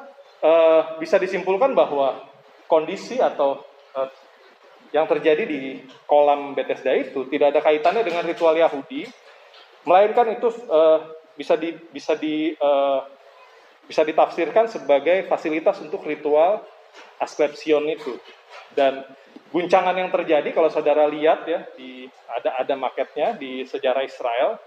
uh, 0.45 1.01
bisa 1.03 1.19
disimpulkan 1.19 1.73
bahwa 1.75 2.23
kondisi 2.71 3.19
atau 3.19 3.65
uh, 3.97 4.09
yang 4.95 5.11
terjadi 5.11 5.43
di 5.43 5.83
kolam 6.07 6.55
Bethesda 6.55 6.95
itu 6.95 7.27
tidak 7.27 7.51
ada 7.51 7.61
kaitannya 7.67 8.07
dengan 8.07 8.23
ritual 8.23 8.55
Yahudi, 8.55 9.11
melainkan 9.83 10.39
itu 10.39 10.55
uh, 10.71 11.03
bisa 11.35 11.59
di 11.59 11.75
bisa 11.91 12.15
di 12.15 12.55
uh, 12.55 13.03
bisa 13.91 14.07
ditafsirkan 14.07 14.71
sebagai 14.71 15.27
fasilitas 15.27 15.83
untuk 15.83 16.07
ritual 16.07 16.63
Asclepsion 17.19 17.83
itu. 17.91 18.15
Dan 18.71 19.03
guncangan 19.51 19.99
yang 19.99 20.15
terjadi 20.15 20.55
kalau 20.55 20.71
saudara 20.71 21.11
lihat 21.11 21.43
ya 21.43 21.67
di 21.75 22.07
ada 22.31 22.63
ada 22.63 22.75
marketnya 22.79 23.35
di 23.35 23.67
sejarah 23.67 24.07
Israel 24.07 24.63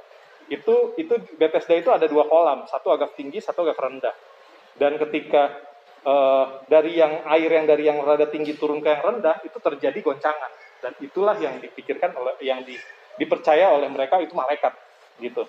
itu 0.48 0.96
itu 0.96 1.12
Bethesda 1.36 1.75
itu 1.75 1.91
ada 1.91 2.07
dua 2.07 2.27
kolam 2.27 2.63
satu 2.72 2.91
agak 2.96 3.19
tinggi 3.19 3.43
satu 3.43 3.67
agak 3.67 3.79
rendah 3.79 4.15
dan 4.79 4.96
ketika 4.96 5.51
uh, 6.08 6.64
dari 6.72 6.96
yang 6.96 7.28
air 7.28 7.52
yang 7.52 7.66
dari 7.68 7.84
yang 7.92 8.00
rada 8.00 8.32
tinggi 8.32 8.56
turun 8.56 8.80
ke 8.80 8.88
yang 8.88 9.04
rendah 9.04 9.44
itu 9.44 9.60
terjadi 9.60 10.00
goncangan. 10.00 10.52
Dan 10.80 10.94
itulah 11.04 11.36
yang 11.36 11.60
dipikirkan 11.60 12.16
oleh 12.16 12.40
yang 12.40 12.64
di, 12.64 12.80
dipercaya 13.20 13.76
oleh 13.76 13.92
mereka 13.92 14.22
itu 14.24 14.32
malaikat 14.32 14.72
gitu. 15.20 15.44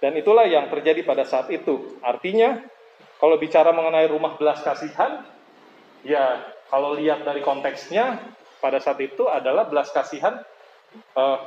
Dan 0.00 0.16
itulah 0.16 0.48
yang 0.48 0.66
terjadi 0.72 1.04
pada 1.04 1.28
saat 1.28 1.52
itu. 1.52 1.98
Artinya 2.00 2.62
kalau 3.20 3.38
bicara 3.38 3.70
mengenai 3.70 4.08
rumah 4.10 4.34
belas 4.34 4.64
kasihan 4.64 5.22
ya 6.02 6.42
kalau 6.72 6.96
lihat 6.96 7.22
dari 7.22 7.44
konteksnya 7.44 8.18
pada 8.58 8.78
saat 8.82 8.98
itu 9.02 9.26
adalah 9.26 9.66
belas 9.66 9.90
kasihan 9.90 10.42
uh, 11.14 11.38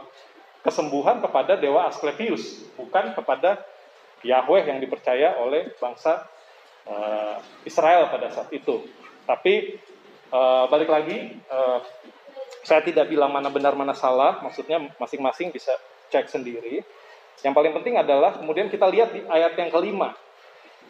kesembuhan 0.64 1.20
kepada 1.24 1.56
dewa 1.60 1.88
Asklepius, 1.88 2.68
bukan 2.76 3.16
kepada 3.16 3.64
Yahweh 4.26 4.66
yang 4.66 4.80
dipercaya 4.82 5.38
oleh 5.38 5.72
bangsa 5.78 6.26
uh, 6.90 7.38
Israel 7.68 8.10
pada 8.10 8.32
saat 8.32 8.50
itu. 8.54 8.86
Tapi 9.26 9.78
uh, 10.34 10.66
balik 10.70 10.90
lagi, 10.90 11.38
uh, 11.50 11.82
saya 12.66 12.82
tidak 12.82 13.10
bilang 13.10 13.34
mana 13.34 13.50
benar 13.50 13.78
mana 13.78 13.94
salah, 13.94 14.42
maksudnya 14.42 14.82
masing-masing 14.98 15.54
bisa 15.54 15.72
cek 16.10 16.30
sendiri. 16.30 16.82
Yang 17.44 17.54
paling 17.54 17.74
penting 17.82 17.96
adalah 18.00 18.38
kemudian 18.38 18.72
kita 18.72 18.90
lihat 18.90 19.14
di 19.14 19.22
ayat 19.28 19.54
yang 19.58 19.70
kelima. 19.70 20.16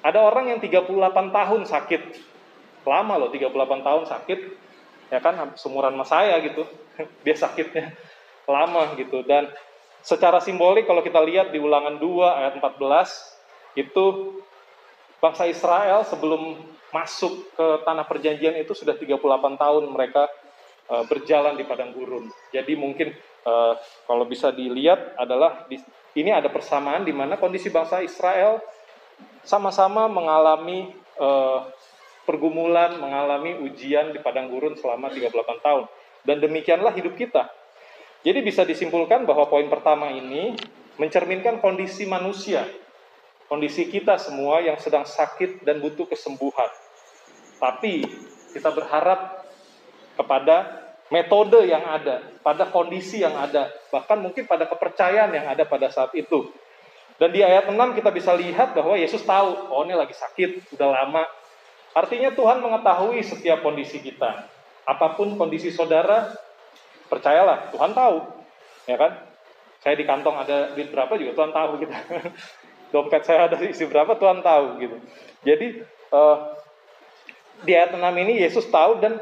Ada 0.06 0.22
orang 0.22 0.54
yang 0.56 0.60
38 0.62 0.86
tahun 1.34 1.62
sakit. 1.66 2.02
Lama 2.86 3.18
loh 3.18 3.34
38 3.34 3.82
tahun 3.82 4.04
sakit 4.06 4.40
ya 5.10 5.20
kan 5.22 5.54
sumuran 5.58 5.94
sama 5.94 6.06
saya 6.06 6.42
gitu 6.42 6.66
dia 7.26 7.36
sakitnya 7.38 7.94
lama 8.46 8.94
gitu 8.98 9.26
dan 9.26 9.50
secara 10.06 10.38
simbolik 10.42 10.86
kalau 10.86 11.02
kita 11.02 11.18
lihat 11.22 11.50
di 11.50 11.58
ulangan 11.58 11.98
2 11.98 12.06
ayat 12.30 12.54
14 12.62 13.82
itu 13.82 14.06
bangsa 15.26 15.50
Israel 15.50 16.06
sebelum 16.06 16.62
masuk 16.94 17.50
ke 17.58 17.68
tanah 17.82 18.06
perjanjian 18.06 18.54
itu 18.62 18.78
sudah 18.78 18.94
38 18.94 19.18
tahun 19.58 19.84
mereka 19.90 20.30
uh, 20.94 21.02
berjalan 21.10 21.58
di 21.58 21.66
padang 21.66 21.90
gurun. 21.98 22.30
Jadi 22.54 22.78
mungkin 22.78 23.10
uh, 23.42 23.74
kalau 24.06 24.30
bisa 24.30 24.54
dilihat 24.54 25.18
adalah 25.18 25.66
di, 25.66 25.82
ini 26.14 26.30
ada 26.30 26.48
persamaan 26.54 27.02
di 27.02 27.12
mana 27.12 27.42
kondisi 27.42 27.74
bangsa 27.74 28.06
Israel 28.06 28.62
sama-sama 29.42 30.06
mengalami 30.06 30.94
uh, 31.18 31.66
pergumulan, 32.30 33.02
mengalami 33.02 33.58
ujian 33.66 34.14
di 34.14 34.22
padang 34.22 34.50
gurun 34.54 34.78
selama 34.78 35.10
38 35.10 35.66
tahun. 35.66 35.84
Dan 36.26 36.42
demikianlah 36.42 36.94
hidup 36.94 37.18
kita. 37.18 37.50
Jadi 38.26 38.42
bisa 38.42 38.66
disimpulkan 38.66 39.26
bahwa 39.30 39.46
poin 39.46 39.70
pertama 39.70 40.10
ini 40.10 40.58
mencerminkan 40.98 41.62
kondisi 41.62 42.10
manusia, 42.10 42.66
kondisi 43.46 43.88
kita 43.90 44.18
semua 44.18 44.62
yang 44.62 44.78
sedang 44.82 45.06
sakit 45.06 45.66
dan 45.66 45.82
butuh 45.82 46.06
kesembuhan. 46.10 46.70
Tapi 47.62 48.06
kita 48.52 48.70
berharap 48.72 49.46
kepada 50.16 50.86
metode 51.14 51.66
yang 51.68 51.86
ada, 51.86 52.24
pada 52.42 52.68
kondisi 52.68 53.22
yang 53.22 53.36
ada, 53.38 53.70
bahkan 53.94 54.18
mungkin 54.18 54.50
pada 54.50 54.66
kepercayaan 54.66 55.32
yang 55.32 55.46
ada 55.46 55.64
pada 55.68 55.92
saat 55.92 56.12
itu. 56.18 56.50
Dan 57.16 57.32
di 57.32 57.40
ayat 57.40 57.72
6 57.72 57.78
kita 57.96 58.12
bisa 58.12 58.36
lihat 58.36 58.76
bahwa 58.76 59.00
Yesus 59.00 59.24
tahu, 59.24 59.72
oh 59.72 59.88
ini 59.88 59.96
lagi 59.96 60.12
sakit, 60.12 60.76
udah 60.76 60.90
lama, 60.92 61.24
Artinya 61.96 62.36
Tuhan 62.36 62.60
mengetahui 62.60 63.24
setiap 63.24 63.64
kondisi 63.64 64.04
kita. 64.04 64.52
Apa 64.84 65.16
pun 65.16 65.40
kondisi 65.40 65.72
saudara, 65.72 66.36
percayalah 67.08 67.72
Tuhan 67.72 67.96
tahu. 67.96 68.18
Ya 68.92 69.00
kan? 69.00 69.16
Saya 69.80 69.96
di 69.96 70.04
kantong 70.04 70.36
ada 70.36 70.76
duit 70.76 70.92
berapa 70.92 71.16
juga 71.16 71.32
Tuhan 71.40 71.56
tahu 71.56 71.72
gitu. 71.80 71.96
Dompet 72.96 73.28
saya 73.28 73.52
ada 73.52 73.60
isi 73.60 73.84
berapa 73.84 74.16
Tuhan 74.16 74.40
tahu 74.40 74.80
gitu. 74.80 74.96
Jadi 75.44 75.84
uh, 76.16 76.56
di 77.68 77.76
ayat 77.76 77.92
6 77.92 78.00
ini 78.24 78.40
Yesus 78.40 78.72
tahu 78.72 79.04
dan 79.04 79.20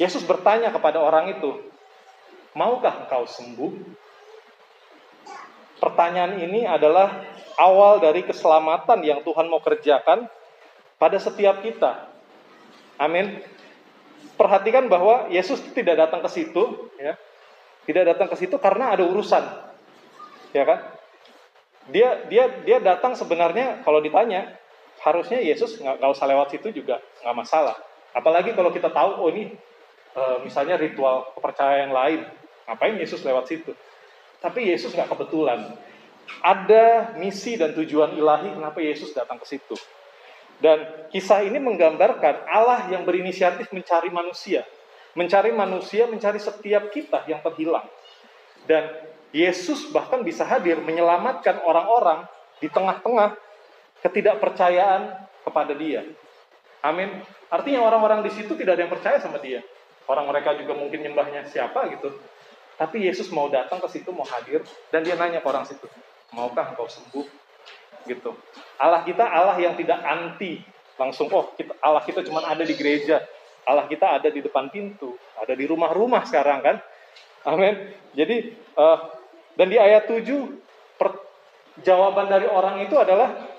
Yesus 0.00 0.24
bertanya 0.24 0.72
kepada 0.72 0.96
orang 0.96 1.36
itu, 1.36 1.60
maukah 2.56 3.04
engkau 3.04 3.28
sembuh? 3.28 4.00
Pertanyaan 5.76 6.40
ini 6.40 6.64
adalah 6.64 7.20
awal 7.60 8.00
dari 8.00 8.24
keselamatan 8.24 9.04
yang 9.04 9.20
Tuhan 9.20 9.44
mau 9.52 9.60
kerjakan 9.60 10.24
pada 10.96 11.20
setiap 11.20 11.60
kita. 11.60 12.08
Amin. 12.96 13.44
Perhatikan 14.40 14.88
bahwa 14.88 15.28
Yesus 15.28 15.60
tidak 15.76 16.08
datang 16.08 16.24
ke 16.24 16.32
situ, 16.32 16.88
ya, 16.96 17.20
tidak 17.84 18.16
datang 18.16 18.32
ke 18.32 18.40
situ 18.40 18.56
karena 18.56 18.96
ada 18.96 19.04
urusan, 19.04 19.44
ya 20.56 20.64
kan? 20.64 21.01
Dia 21.90 22.28
dia 22.30 22.46
dia 22.62 22.78
datang 22.78 23.18
sebenarnya 23.18 23.82
kalau 23.82 23.98
ditanya 23.98 24.54
harusnya 25.02 25.42
Yesus 25.42 25.82
nggak 25.82 26.10
usah 26.14 26.30
lewat 26.30 26.54
situ 26.54 26.70
juga 26.70 27.02
nggak 27.26 27.36
masalah. 27.36 27.74
Apalagi 28.14 28.54
kalau 28.54 28.70
kita 28.70 28.92
tahu 28.92 29.18
oh 29.18 29.28
ini 29.32 29.50
e, 30.14 30.22
misalnya 30.46 30.78
ritual 30.78 31.32
kepercayaan 31.34 31.90
lain, 31.90 32.22
ngapain 32.70 32.94
Yesus 32.94 33.26
lewat 33.26 33.50
situ? 33.50 33.74
Tapi 34.38 34.70
Yesus 34.70 34.94
nggak 34.94 35.10
kebetulan. 35.10 35.74
Ada 36.38 37.18
misi 37.18 37.58
dan 37.58 37.74
tujuan 37.74 38.14
ilahi 38.14 38.54
kenapa 38.54 38.78
Yesus 38.78 39.10
datang 39.10 39.42
ke 39.42 39.46
situ. 39.48 39.74
Dan 40.62 41.10
kisah 41.10 41.42
ini 41.42 41.58
menggambarkan 41.58 42.46
Allah 42.46 42.86
yang 42.94 43.02
berinisiatif 43.02 43.74
mencari 43.74 44.14
manusia. 44.14 44.62
Mencari 45.18 45.50
manusia, 45.50 46.06
mencari 46.06 46.38
setiap 46.38 46.94
kita 46.94 47.26
yang 47.26 47.42
terhilang. 47.42 47.90
Dan 48.70 48.86
Yesus 49.32 49.88
bahkan 49.90 50.20
bisa 50.20 50.44
hadir 50.44 50.76
menyelamatkan 50.84 51.64
orang-orang 51.64 52.28
di 52.60 52.68
tengah-tengah 52.68 53.34
ketidakpercayaan 54.04 55.16
kepada 55.42 55.72
dia. 55.72 56.04
Amin. 56.84 57.24
Artinya 57.48 57.84
orang-orang 57.84 58.20
di 58.24 58.30
situ 58.32 58.52
tidak 58.54 58.76
ada 58.76 58.82
yang 58.84 58.92
percaya 58.92 59.18
sama 59.18 59.40
dia. 59.40 59.64
Orang 60.04 60.28
mereka 60.28 60.52
juga 60.58 60.76
mungkin 60.76 61.00
nyembahnya 61.00 61.48
siapa 61.48 61.88
gitu. 61.94 62.12
Tapi 62.76 63.06
Yesus 63.06 63.30
mau 63.30 63.46
datang 63.46 63.78
ke 63.78 63.88
situ, 63.92 64.10
mau 64.10 64.26
hadir, 64.26 64.64
dan 64.90 65.06
dia 65.06 65.14
nanya 65.14 65.38
ke 65.38 65.46
orang 65.46 65.62
situ, 65.62 65.86
maukah 66.34 66.72
engkau 66.74 66.90
sembuh? 66.90 67.26
Gitu. 68.08 68.30
Allah 68.80 69.06
kita 69.06 69.22
Allah 69.22 69.54
yang 69.62 69.78
tidak 69.78 70.02
anti 70.02 70.58
langsung, 70.98 71.30
oh 71.30 71.54
kita, 71.54 71.78
Allah 71.78 72.02
kita 72.02 72.26
cuma 72.26 72.42
ada 72.42 72.66
di 72.66 72.74
gereja, 72.74 73.22
Allah 73.62 73.86
kita 73.86 74.18
ada 74.18 74.26
di 74.26 74.42
depan 74.42 74.66
pintu, 74.72 75.14
ada 75.38 75.54
di 75.54 75.64
rumah-rumah 75.70 76.26
sekarang 76.26 76.58
kan. 76.66 76.76
Amin. 77.46 77.94
Jadi 78.18 78.58
uh, 78.74 79.21
dan 79.56 79.66
di 79.68 79.76
ayat 79.76 80.08
7 80.08 80.24
per, 80.96 81.08
jawaban 81.84 82.28
dari 82.28 82.48
orang 82.48 82.84
itu 82.84 82.96
adalah 82.96 83.52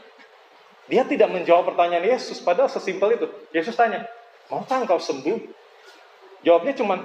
dia 0.89 1.07
tidak 1.07 1.31
menjawab 1.31 1.73
pertanyaan 1.73 2.03
Yesus 2.03 2.43
padahal 2.43 2.67
sesimpel 2.67 3.15
itu. 3.15 3.27
Yesus 3.55 3.73
tanya, 3.77 4.03
"Maukah 4.51 4.83
engkau 4.83 4.99
sembuh?" 4.99 5.39
Jawabnya 6.43 6.73
cuma 6.75 6.99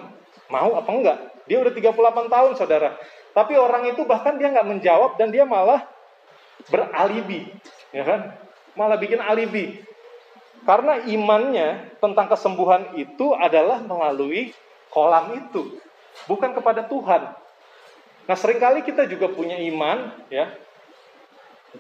mau 0.51 0.75
apa 0.75 0.91
enggak? 0.91 1.19
Dia 1.47 1.63
udah 1.63 1.73
38 1.73 2.27
tahun, 2.27 2.53
Saudara. 2.59 2.99
Tapi 3.33 3.55
orang 3.55 3.87
itu 3.95 4.03
bahkan 4.03 4.35
dia 4.35 4.51
nggak 4.51 4.67
menjawab 4.67 5.15
dan 5.15 5.31
dia 5.31 5.47
malah 5.47 5.87
beralibi, 6.67 7.47
ya 7.95 8.03
kan? 8.03 8.35
Malah 8.75 8.99
bikin 8.99 9.23
alibi. 9.23 9.79
Karena 10.67 11.07
imannya 11.07 11.97
tentang 12.03 12.27
kesembuhan 12.27 12.99
itu 12.99 13.33
adalah 13.33 13.79
melalui 13.79 14.51
kolam 14.91 15.39
itu, 15.39 15.79
bukan 16.27 16.51
kepada 16.51 16.85
Tuhan. 16.85 17.31
Nah, 18.29 18.37
sering 18.37 18.61
kali 18.61 18.85
kita 18.85 19.09
juga 19.09 19.33
punya 19.33 19.57
iman, 19.57 20.13
ya, 20.29 20.53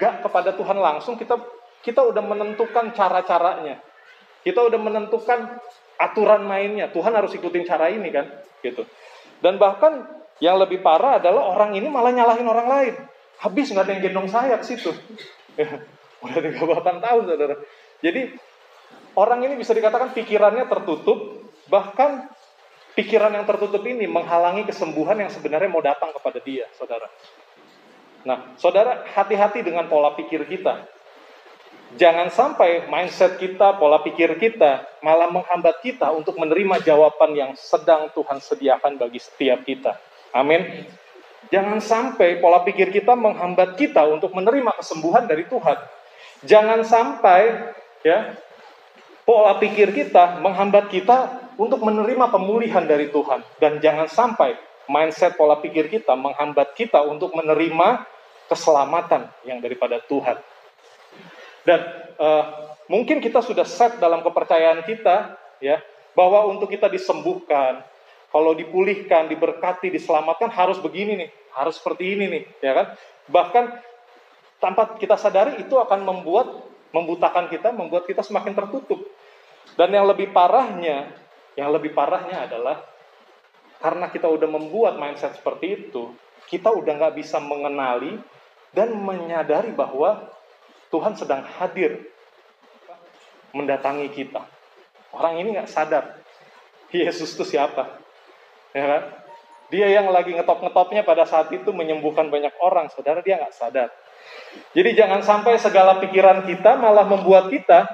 gak 0.00 0.24
kepada 0.24 0.56
Tuhan 0.56 0.80
langsung, 0.80 1.20
kita 1.20 1.36
kita 1.84 2.00
udah 2.08 2.24
menentukan 2.24 2.96
cara-caranya. 2.96 3.84
Kita 4.40 4.64
udah 4.64 4.80
menentukan 4.80 5.60
aturan 6.00 6.48
mainnya. 6.48 6.88
Tuhan 6.88 7.12
harus 7.12 7.36
ikutin 7.36 7.68
cara 7.68 7.92
ini 7.92 8.08
kan, 8.08 8.32
gitu. 8.64 8.88
Dan 9.44 9.60
bahkan 9.60 10.08
yang 10.40 10.56
lebih 10.56 10.80
parah 10.80 11.20
adalah 11.20 11.52
orang 11.52 11.76
ini 11.76 11.86
malah 11.92 12.16
nyalahin 12.16 12.48
orang 12.48 12.68
lain. 12.68 12.94
Habis 13.38 13.70
nggak 13.70 13.84
ada 13.84 13.92
yang 13.92 14.02
gendong 14.08 14.28
saya 14.32 14.56
ke 14.58 14.66
situ. 14.66 14.90
Ya, 15.58 15.82
udah 16.22 16.38
38 16.38 17.02
tahun, 17.02 17.22
saudara. 17.26 17.58
Jadi 17.98 18.30
orang 19.18 19.42
ini 19.42 19.58
bisa 19.58 19.74
dikatakan 19.74 20.14
pikirannya 20.14 20.70
tertutup, 20.70 21.50
bahkan 21.66 22.30
pikiran 22.98 23.30
yang 23.30 23.46
tertutup 23.46 23.86
ini 23.86 24.10
menghalangi 24.10 24.66
kesembuhan 24.66 25.14
yang 25.14 25.30
sebenarnya 25.30 25.70
mau 25.70 25.78
datang 25.78 26.10
kepada 26.10 26.42
dia, 26.42 26.66
saudara. 26.74 27.06
Nah, 28.26 28.58
saudara, 28.58 29.06
hati-hati 29.14 29.62
dengan 29.62 29.86
pola 29.86 30.18
pikir 30.18 30.42
kita. 30.50 30.82
Jangan 31.94 32.28
sampai 32.28 32.90
mindset 32.90 33.38
kita, 33.38 33.78
pola 33.78 34.02
pikir 34.02 34.34
kita 34.36 34.82
malah 35.00 35.30
menghambat 35.30 35.78
kita 35.80 36.10
untuk 36.10 36.36
menerima 36.36 36.82
jawaban 36.82 37.32
yang 37.38 37.54
sedang 37.54 38.10
Tuhan 38.12 38.42
sediakan 38.42 38.98
bagi 38.98 39.22
setiap 39.22 39.62
kita. 39.62 39.96
Amin. 40.34 40.84
Jangan 41.48 41.80
sampai 41.80 42.42
pola 42.44 42.60
pikir 42.66 42.92
kita 42.92 43.16
menghambat 43.16 43.78
kita 43.80 44.04
untuk 44.04 44.34
menerima 44.36 44.74
kesembuhan 44.76 45.24
dari 45.24 45.48
Tuhan. 45.48 45.78
Jangan 46.44 46.84
sampai 46.84 47.72
ya 48.04 48.36
pola 49.24 49.56
pikir 49.56 49.96
kita 49.96 50.44
menghambat 50.44 50.92
kita 50.92 51.47
untuk 51.58 51.82
menerima 51.82 52.30
pemulihan 52.30 52.86
dari 52.86 53.10
Tuhan 53.10 53.42
dan 53.58 53.82
jangan 53.82 54.06
sampai 54.06 54.54
mindset 54.88 55.36
pola 55.36 55.60
pikir 55.60 55.90
kita 55.90 56.14
menghambat 56.14 56.72
kita 56.72 57.02
untuk 57.04 57.34
menerima 57.34 58.06
keselamatan 58.48 59.28
yang 59.44 59.60
daripada 59.60 60.00
Tuhan. 60.08 60.40
Dan 61.66 61.80
uh, 62.16 62.44
mungkin 62.88 63.20
kita 63.20 63.44
sudah 63.44 63.68
set 63.68 64.00
dalam 64.00 64.24
kepercayaan 64.24 64.80
kita 64.88 65.36
ya 65.60 65.84
bahwa 66.16 66.48
untuk 66.48 66.72
kita 66.72 66.88
disembuhkan, 66.88 67.84
kalau 68.32 68.56
dipulihkan, 68.56 69.28
diberkati, 69.28 69.92
diselamatkan 69.92 70.48
harus 70.48 70.80
begini 70.80 71.26
nih, 71.26 71.30
harus 71.52 71.76
seperti 71.76 72.16
ini 72.16 72.24
nih, 72.26 72.42
ya 72.64 72.72
kan? 72.74 72.86
Bahkan 73.28 73.64
tanpa 74.58 74.98
kita 74.98 75.14
sadari 75.14 75.60
itu 75.62 75.76
akan 75.78 76.02
membuat 76.02 76.48
membutakan 76.90 77.46
kita, 77.52 77.70
membuat 77.70 78.08
kita 78.08 78.24
semakin 78.24 78.56
tertutup. 78.56 79.04
Dan 79.76 79.94
yang 79.94 80.08
lebih 80.08 80.32
parahnya, 80.32 81.12
yang 81.58 81.74
lebih 81.74 81.90
parahnya 81.90 82.46
adalah 82.46 82.86
karena 83.82 84.06
kita 84.14 84.30
udah 84.30 84.46
membuat 84.46 84.94
mindset 84.94 85.34
seperti 85.34 85.90
itu, 85.90 86.14
kita 86.46 86.70
udah 86.70 86.94
nggak 86.94 87.18
bisa 87.18 87.42
mengenali 87.42 88.14
dan 88.70 88.94
menyadari 88.94 89.74
bahwa 89.74 90.30
Tuhan 90.94 91.18
sedang 91.18 91.42
hadir 91.58 92.06
mendatangi 93.50 94.06
kita. 94.14 94.46
Orang 95.10 95.42
ini 95.42 95.58
nggak 95.58 95.66
sadar 95.66 96.22
Yesus 96.94 97.36
itu 97.36 97.44
siapa. 97.44 98.00
Ya 98.72 98.84
kan? 98.86 99.02
Dia 99.68 100.00
yang 100.00 100.08
lagi 100.08 100.32
ngetop-ngetopnya 100.32 101.04
pada 101.04 101.28
saat 101.28 101.52
itu 101.52 101.68
menyembuhkan 101.76 102.32
banyak 102.32 102.56
orang, 102.64 102.88
saudara 102.88 103.20
dia 103.20 103.36
nggak 103.36 103.52
sadar. 103.52 103.92
Jadi 104.72 104.96
jangan 104.96 105.20
sampai 105.20 105.60
segala 105.60 106.00
pikiran 106.00 106.48
kita 106.48 106.80
malah 106.80 107.04
membuat 107.04 107.52
kita 107.52 107.84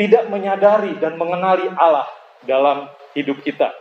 tidak 0.00 0.30
menyadari 0.32 0.96
dan 0.96 1.20
mengenali 1.20 1.68
Allah 1.76 2.08
dalam 2.46 2.88
hidup 3.18 3.42
kita. 3.42 3.74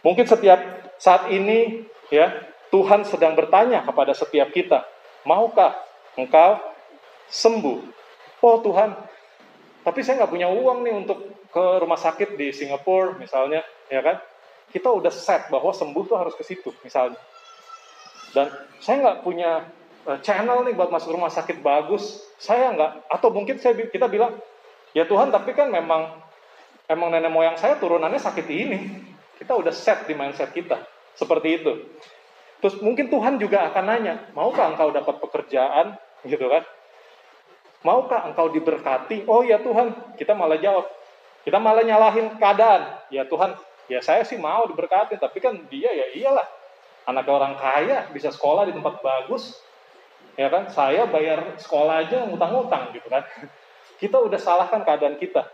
Mungkin 0.00 0.24
setiap 0.24 0.58
saat 0.96 1.28
ini 1.28 1.84
ya 2.08 2.32
Tuhan 2.72 3.04
sedang 3.04 3.36
bertanya 3.36 3.84
kepada 3.84 4.16
setiap 4.16 4.50
kita, 4.50 4.82
maukah 5.28 5.76
engkau 6.16 6.58
sembuh. 7.28 7.78
Oh 8.40 8.58
Tuhan, 8.62 8.94
tapi 9.86 10.00
saya 10.02 10.22
nggak 10.22 10.32
punya 10.32 10.48
uang 10.50 10.82
nih 10.82 10.94
untuk 10.94 11.18
ke 11.50 11.64
rumah 11.80 11.98
sakit 11.98 12.34
di 12.36 12.52
Singapura 12.52 13.16
misalnya, 13.16 13.64
ya 13.88 14.02
kan? 14.02 14.18
Kita 14.70 14.90
udah 14.92 15.14
set 15.14 15.48
bahwa 15.48 15.70
sembuh 15.70 16.04
tuh 16.04 16.18
harus 16.18 16.34
ke 16.34 16.42
situ 16.42 16.74
misalnya. 16.82 17.18
Dan 18.34 18.50
saya 18.82 19.00
nggak 19.00 19.18
punya 19.24 19.64
uh, 20.04 20.18
channel 20.20 20.66
nih 20.66 20.74
buat 20.76 20.92
masuk 20.92 21.16
rumah 21.16 21.32
sakit 21.32 21.64
bagus. 21.64 22.18
Saya 22.36 22.74
nggak, 22.74 23.08
atau 23.08 23.28
mungkin 23.32 23.56
saya 23.56 23.78
kita 23.78 24.10
bilang, 24.10 24.36
ya 24.92 25.08
Tuhan, 25.08 25.32
tapi 25.32 25.56
kan 25.56 25.72
memang 25.72 26.18
emang 26.86 27.10
nenek 27.12 27.30
moyang 27.30 27.56
saya 27.58 27.78
turunannya 27.78 28.18
sakit 28.18 28.46
ini. 28.50 28.78
Kita 29.36 29.52
udah 29.52 29.74
set 29.74 30.08
di 30.08 30.14
mindset 30.16 30.50
kita 30.50 30.80
seperti 31.12 31.60
itu. 31.60 31.72
Terus 32.60 32.80
mungkin 32.80 33.12
Tuhan 33.12 33.36
juga 33.36 33.68
akan 33.68 33.84
nanya, 33.84 34.32
maukah 34.32 34.72
engkau 34.72 34.88
dapat 34.88 35.20
pekerjaan, 35.20 36.00
gitu 36.24 36.48
kan? 36.48 36.64
Maukah 37.84 38.26
engkau 38.26 38.48
diberkati? 38.48 39.28
Oh 39.28 39.44
ya 39.44 39.60
Tuhan, 39.60 40.16
kita 40.16 40.32
malah 40.32 40.56
jawab. 40.56 40.88
Kita 41.44 41.60
malah 41.60 41.84
nyalahin 41.84 42.34
keadaan. 42.40 43.06
Ya 43.12 43.28
Tuhan, 43.28 43.54
ya 43.86 44.00
saya 44.00 44.24
sih 44.24 44.40
mau 44.40 44.64
diberkati, 44.66 45.20
tapi 45.20 45.38
kan 45.38 45.54
dia 45.68 45.92
ya 45.92 46.06
iyalah. 46.16 46.48
Anak 47.06 47.28
orang 47.30 47.54
kaya 47.54 48.10
bisa 48.10 48.34
sekolah 48.34 48.66
di 48.66 48.74
tempat 48.74 48.98
bagus. 48.98 49.62
Ya 50.34 50.50
kan, 50.50 50.66
saya 50.72 51.06
bayar 51.06 51.54
sekolah 51.60 52.08
aja 52.08 52.26
ngutang-ngutang 52.26 52.90
gitu 52.96 53.06
kan. 53.06 53.22
Kita 54.02 54.20
udah 54.20 54.36
salahkan 54.36 54.84
keadaan 54.84 55.16
kita. 55.16 55.48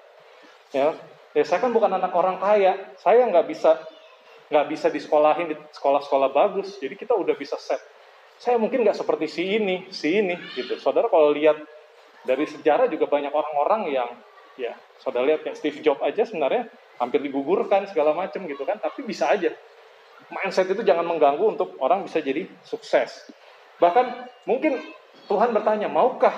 Ya, 0.75 0.97
ya 1.33 1.45
saya 1.45 1.61
kan 1.61 1.73
bukan 1.73 1.91
anak 1.93 2.13
orang 2.13 2.39
kaya. 2.39 2.97
Saya 3.01 3.29
nggak 3.29 3.47
bisa 3.49 3.81
nggak 4.53 4.67
bisa 4.69 4.87
disekolahin 4.93 5.53
di 5.53 5.57
sekolah-sekolah 5.73 6.29
bagus. 6.33 6.77
Jadi 6.79 6.95
kita 6.97 7.17
udah 7.17 7.35
bisa 7.37 7.57
set. 7.57 7.81
Saya 8.37 8.59
mungkin 8.59 8.83
nggak 8.83 8.99
seperti 8.99 9.27
si 9.31 9.43
ini, 9.57 9.89
si 9.93 10.19
ini 10.19 10.37
gitu. 10.57 10.77
Saudara 10.81 11.09
kalau 11.09 11.31
lihat 11.31 11.57
dari 12.23 12.47
sejarah 12.47 12.87
juga 12.87 13.11
banyak 13.11 13.31
orang-orang 13.31 13.83
yang 13.91 14.11
ya 14.55 14.77
saudara 15.01 15.27
lihat 15.33 15.41
kayak 15.43 15.57
Steve 15.57 15.81
Jobs 15.81 16.05
aja 16.05 16.29
sebenarnya 16.29 16.69
hampir 17.01 17.25
digugurkan 17.25 17.89
segala 17.89 18.13
macam 18.13 18.45
gitu 18.45 18.69
kan 18.69 18.77
tapi 18.77 19.01
bisa 19.01 19.33
aja 19.33 19.49
mindset 20.33 20.71
itu 20.73 20.83
jangan 20.83 21.05
mengganggu 21.05 21.45
untuk 21.45 21.77
orang 21.79 22.09
bisa 22.09 22.25
jadi 22.25 22.49
sukses. 22.65 23.29
Bahkan 23.79 24.07
mungkin 24.49 24.81
Tuhan 25.29 25.51
bertanya, 25.51 25.91
maukah 25.91 26.33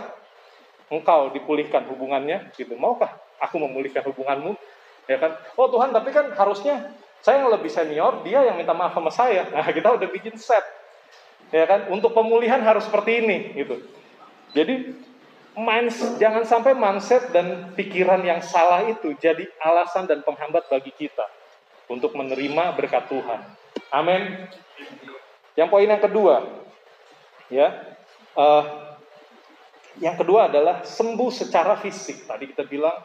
engkau 0.91 1.31
dipulihkan 1.35 1.87
hubungannya? 1.89 2.51
Gitu, 2.59 2.75
maukah 2.75 3.15
aku 3.43 3.61
memulihkan 3.63 4.03
hubunganmu? 4.09 4.59
Ya 5.05 5.21
kan? 5.21 5.37
Oh 5.57 5.69
Tuhan, 5.69 5.93
tapi 5.93 6.11
kan 6.11 6.33
harusnya 6.33 6.93
saya 7.25 7.45
yang 7.45 7.53
lebih 7.53 7.73
senior, 7.73 8.21
dia 8.25 8.45
yang 8.45 8.57
minta 8.61 8.77
maaf 8.77 8.93
sama 8.93 9.09
saya. 9.09 9.49
Nah, 9.49 9.65
kita 9.69 9.97
udah 9.97 10.09
bikin 10.13 10.37
set. 10.37 10.65
Ya 11.53 11.65
kan? 11.65 11.89
Untuk 11.89 12.13
pemulihan 12.13 12.61
harus 12.61 12.85
seperti 12.85 13.25
ini, 13.25 13.57
gitu. 13.57 13.81
Jadi 14.53 14.97
mindset, 15.55 16.19
jangan 16.19 16.43
sampai 16.43 16.75
mindset 16.75 17.31
dan 17.31 17.73
pikiran 17.79 18.21
yang 18.27 18.43
salah 18.43 18.85
itu 18.85 19.15
jadi 19.23 19.47
alasan 19.63 20.11
dan 20.11 20.21
penghambat 20.27 20.67
bagi 20.67 20.91
kita 20.91 21.27
untuk 21.87 22.13
menerima 22.19 22.75
berkat 22.75 23.07
Tuhan. 23.07 23.41
Amin. 23.95 24.51
Yang 25.55 25.69
poin 25.71 25.87
yang 25.87 26.03
kedua, 26.03 26.35
ya 27.47 27.95
uh, 28.35 28.65
yang 30.03 30.19
kedua 30.19 30.51
adalah 30.51 30.83
sembuh 30.83 31.31
secara 31.31 31.79
fisik 31.79 32.27
tadi 32.27 32.51
kita 32.51 32.67
bilang 32.67 32.99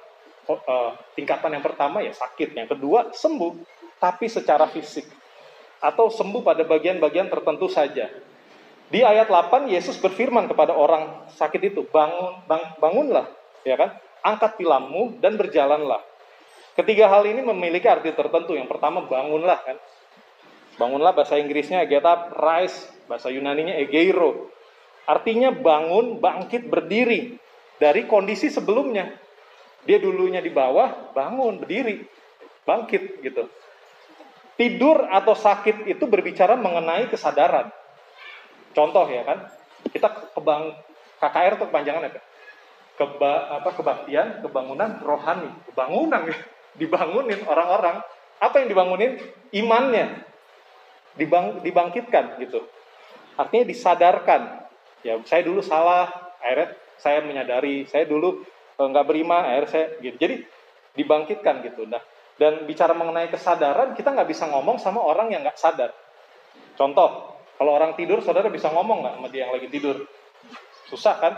uh, 0.57 0.91
tingkatan 1.13 1.53
yang 1.53 1.61
pertama 1.61 2.01
ya 2.01 2.09
sakit 2.09 2.57
yang 2.57 2.65
kedua 2.65 3.13
sembuh 3.13 3.53
tapi 4.01 4.25
secara 4.25 4.65
fisik. 4.65 5.05
Atau 5.79 6.11
sembuh 6.11 6.43
pada 6.43 6.67
bagian-bagian 6.67 7.31
tertentu 7.31 7.71
saja. 7.71 8.11
Di 8.89 8.99
ayat 9.05 9.29
8 9.29 9.69
Yesus 9.69 10.01
berfirman 10.01 10.49
kepada 10.49 10.75
orang 10.75 11.29
sakit 11.37 11.61
itu 11.71 11.85
bangun 11.87 12.43
bang, 12.49 12.63
bangunlah 12.81 13.27
ya 13.63 13.79
kan? 13.79 13.95
Angkat 14.19 14.59
tilammu 14.59 15.21
dan 15.23 15.39
berjalanlah. 15.39 16.03
Ketiga 16.75 17.07
hal 17.07 17.23
ini 17.27 17.39
memiliki 17.39 17.87
arti 17.87 18.11
tertentu. 18.11 18.57
Yang 18.57 18.67
pertama 18.71 19.07
bangunlah 19.07 19.59
kan? 19.63 19.77
Bangunlah 20.75 21.15
bahasa 21.15 21.39
Inggrisnya 21.39 21.83
get 21.87 22.03
up 22.03 22.35
rise 22.35 22.99
Bahasa 23.09 23.33
Yunaninya 23.33 23.73
egeiro. 23.81 24.53
Artinya 25.09 25.49
bangun, 25.49 26.21
bangkit, 26.21 26.69
berdiri 26.69 27.41
dari 27.81 28.05
kondisi 28.05 28.53
sebelumnya. 28.53 29.09
Dia 29.87 29.97
dulunya 29.99 30.43
di 30.43 30.51
bawah, 30.51 31.13
bangun, 31.15 31.63
berdiri, 31.63 32.03
bangkit 32.67 33.23
gitu. 33.23 33.47
Tidur 34.59 35.07
atau 35.07 35.33
sakit 35.35 35.87
itu 35.87 36.03
berbicara 36.03 36.59
mengenai 36.59 37.07
kesadaran. 37.07 37.71
Contoh 38.75 39.07
ya 39.07 39.23
kan, 39.23 39.47
kita 39.87 40.35
kebang 40.35 40.75
KKR 41.19 41.53
itu 41.55 41.65
kepanjangan 41.67 42.03
apa? 42.11 42.21
Keba, 42.99 43.33
apa 43.63 43.69
kebaktian, 43.71 44.43
kebangunan 44.43 44.99
rohani, 44.99 45.47
kebangunan 45.71 46.27
dibangunin 46.75 47.39
orang-orang. 47.47 48.03
Apa 48.39 48.63
yang 48.63 48.67
dibangunin? 48.71 49.19
Imannya 49.55 50.23
dibang, 51.19 51.59
dibangkitkan 51.63 52.39
gitu. 52.39 52.63
Artinya 53.35 53.65
disadarkan. 53.67 54.41
Ya, 55.03 55.15
saya 55.23 55.47
dulu 55.47 55.63
salah, 55.63 56.11
akhirnya 56.43 56.75
saya 56.99 57.23
menyadari, 57.23 57.87
saya 57.87 58.03
dulu 58.03 58.43
nggak 58.87 59.05
beriman, 59.07 59.43
akhirnya 59.43 59.83
gitu. 59.99 60.15
Jadi 60.15 60.35
dibangkitkan 60.95 61.63
gitu. 61.67 61.83
Nah, 61.89 61.99
dan 62.39 62.63
bicara 62.63 62.95
mengenai 62.95 63.27
kesadaran, 63.27 63.97
kita 63.97 64.15
nggak 64.15 64.29
bisa 64.29 64.47
ngomong 64.47 64.79
sama 64.79 65.03
orang 65.03 65.33
yang 65.35 65.43
nggak 65.43 65.59
sadar. 65.59 65.91
Contoh, 66.79 67.35
kalau 67.59 67.75
orang 67.75 67.97
tidur, 67.99 68.23
saudara 68.23 68.47
bisa 68.47 68.71
ngomong 68.71 69.03
nggak 69.03 69.15
sama 69.19 69.27
dia 69.27 69.47
yang 69.47 69.51
lagi 69.51 69.67
tidur? 69.67 70.07
Susah 70.87 71.19
kan? 71.19 71.33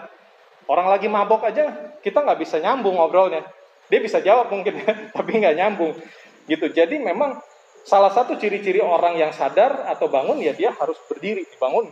Orang 0.70 0.94
lagi 0.94 1.10
mabok 1.10 1.42
aja, 1.50 1.98
kita 2.06 2.22
nggak 2.22 2.40
bisa 2.40 2.62
nyambung 2.62 3.02
ngobrolnya. 3.02 3.42
Dia 3.90 4.00
bisa 4.00 4.22
jawab 4.22 4.54
mungkin, 4.54 4.78
tapi 5.18 5.32
nggak 5.42 5.58
nyambung. 5.58 5.98
Gitu. 6.46 6.70
Jadi 6.70 7.02
memang 7.02 7.42
Salah 7.82 8.14
satu 8.14 8.38
ciri-ciri 8.38 8.78
orang 8.78 9.18
yang 9.18 9.34
sadar 9.34 9.90
atau 9.90 10.06
bangun 10.06 10.38
ya 10.38 10.54
dia 10.54 10.70
harus 10.70 10.98
berdiri, 11.10 11.50
bangun, 11.58 11.90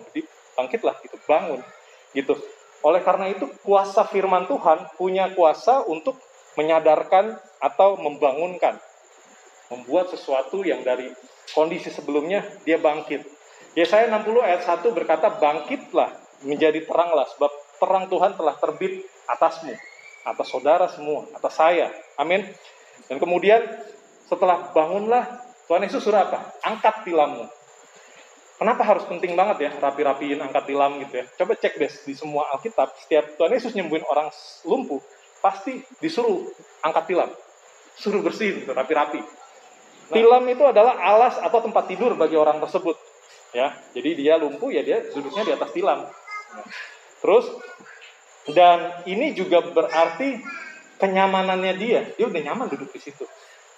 bangkitlah 0.54 1.02
gitu, 1.02 1.18
bangun. 1.26 1.66
Gitu. 2.14 2.38
Oleh 2.86 3.04
karena 3.04 3.28
itu 3.28 3.52
kuasa 3.66 4.08
firman 4.08 4.48
Tuhan 4.48 4.96
punya 4.96 5.32
kuasa 5.36 5.84
untuk 5.84 6.16
menyadarkan 6.56 7.36
atau 7.60 8.00
membangunkan. 8.00 8.80
Membuat 9.70 10.10
sesuatu 10.10 10.64
yang 10.66 10.82
dari 10.82 11.12
kondisi 11.54 11.92
sebelumnya 11.92 12.42
dia 12.64 12.80
bangkit. 12.80 13.22
Yesaya 13.78 14.10
60 14.10 14.42
ayat 14.42 14.62
1 14.66 14.82
berkata 14.96 15.30
bangkitlah 15.30 16.10
menjadi 16.42 16.82
teranglah 16.88 17.28
sebab 17.36 17.52
terang 17.78 18.06
Tuhan 18.10 18.34
telah 18.34 18.56
terbit 18.58 19.06
atasmu, 19.30 19.76
atas 20.26 20.48
saudara 20.50 20.90
semua, 20.90 21.30
atas 21.38 21.54
saya. 21.54 21.94
Amin. 22.18 22.44
Dan 23.08 23.22
kemudian 23.22 23.62
setelah 24.28 24.74
bangunlah 24.74 25.26
Tuhan 25.70 25.86
Yesus 25.86 26.02
suruh 26.02 26.26
apa? 26.26 26.50
Angkat 26.66 27.06
tilammu. 27.06 27.46
Kenapa 28.60 28.84
harus 28.84 29.08
penting 29.08 29.40
banget 29.40 29.58
ya 29.64 29.72
rapi-rapiin 29.80 30.44
angkat 30.44 30.68
tilam 30.68 31.00
gitu 31.00 31.24
ya? 31.24 31.26
Coba 31.40 31.56
cek 31.56 31.80
deh 31.80 31.88
di 31.88 32.12
semua 32.12 32.44
Alkitab, 32.52 32.92
setiap 33.00 33.40
Tuhan 33.40 33.56
Yesus 33.56 33.72
nyembuhin 33.72 34.04
orang 34.04 34.28
lumpuh, 34.68 35.00
pasti 35.40 35.80
disuruh 36.04 36.44
angkat 36.84 37.08
tilam. 37.08 37.32
Suruh 37.96 38.20
bersihin, 38.20 38.68
gitu, 38.68 38.76
rapi-rapi. 38.76 39.24
Nah, 39.24 40.12
tilam 40.12 40.44
itu 40.52 40.64
adalah 40.68 41.00
alas 41.00 41.40
atau 41.40 41.64
tempat 41.64 41.88
tidur 41.88 42.20
bagi 42.20 42.36
orang 42.36 42.60
tersebut. 42.60 43.00
Ya, 43.56 43.80
jadi 43.96 44.10
dia 44.14 44.34
lumpuh 44.36 44.70
ya 44.76 44.84
dia 44.84 45.08
duduknya 45.16 45.48
di 45.48 45.54
atas 45.56 45.72
tilam. 45.72 46.04
Terus 47.24 47.48
dan 48.52 49.08
ini 49.08 49.32
juga 49.40 49.64
berarti 49.64 50.44
kenyamanannya 51.00 51.74
dia. 51.80 52.02
Dia 52.20 52.28
udah 52.28 52.42
nyaman 52.44 52.68
duduk 52.68 52.92
di 52.92 53.00
situ. 53.00 53.24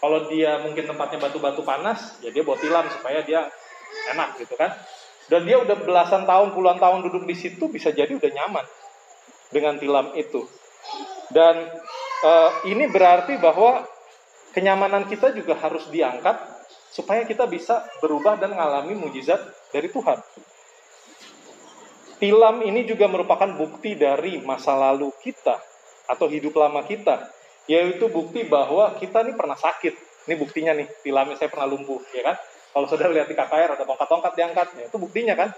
Kalau 0.01 0.25
dia 0.25 0.57
mungkin 0.65 0.89
tempatnya 0.89 1.21
batu-batu 1.21 1.61
panas, 1.61 2.17
ya 2.25 2.33
dia 2.33 2.41
bawa 2.41 2.57
tilam 2.57 2.89
supaya 2.89 3.21
dia 3.21 3.45
enak 4.13 4.39
gitu 4.41 4.55
kan. 4.57 4.73
Dan 5.31 5.47
dia 5.47 5.61
udah 5.61 5.77
belasan 5.79 6.27
tahun, 6.27 6.51
puluhan 6.51 6.81
tahun 6.81 7.07
duduk 7.07 7.23
di 7.23 7.35
situ, 7.37 7.71
bisa 7.71 7.93
jadi 7.95 8.11
udah 8.11 8.31
nyaman 8.31 8.65
dengan 9.53 9.79
tilam 9.79 10.11
itu. 10.17 10.43
Dan 11.31 11.71
uh, 12.25 12.51
ini 12.67 12.91
berarti 12.91 13.39
bahwa 13.39 13.87
kenyamanan 14.51 15.07
kita 15.07 15.31
juga 15.31 15.55
harus 15.55 15.87
diangkat 15.87 16.35
supaya 16.91 17.23
kita 17.23 17.47
bisa 17.47 17.87
berubah 18.03 18.35
dan 18.35 18.51
mengalami 18.51 18.99
mujizat 18.99 19.39
dari 19.71 19.87
Tuhan. 19.87 20.19
Tilam 22.19 22.61
ini 22.61 22.85
juga 22.85 23.07
merupakan 23.07 23.49
bukti 23.55 23.95
dari 23.95 24.37
masa 24.43 24.75
lalu 24.75 25.09
kita 25.23 25.57
atau 26.05 26.27
hidup 26.27 26.53
lama 26.59 26.83
kita 26.83 27.31
yaitu 27.71 28.11
bukti 28.11 28.43
bahwa 28.45 28.93
kita 28.99 29.23
nih 29.23 29.33
pernah 29.37 29.55
sakit. 29.55 29.95
Ini 30.29 30.35
buktinya 30.37 30.75
nih, 30.77 30.85
tilamnya 31.01 31.33
saya 31.39 31.49
pernah 31.49 31.71
lumpuh, 31.71 31.97
ya 32.13 32.21
kan? 32.21 32.37
Kalau 32.71 32.87
saudara 32.87 33.11
lihat 33.11 33.27
di 33.27 33.35
KKR 33.35 33.75
ada 33.75 33.83
tongkat-tongkat 33.83 34.31
diangkat, 34.35 34.67
ya, 34.79 34.85
itu 34.87 34.97
buktinya 34.97 35.35
kan? 35.35 35.49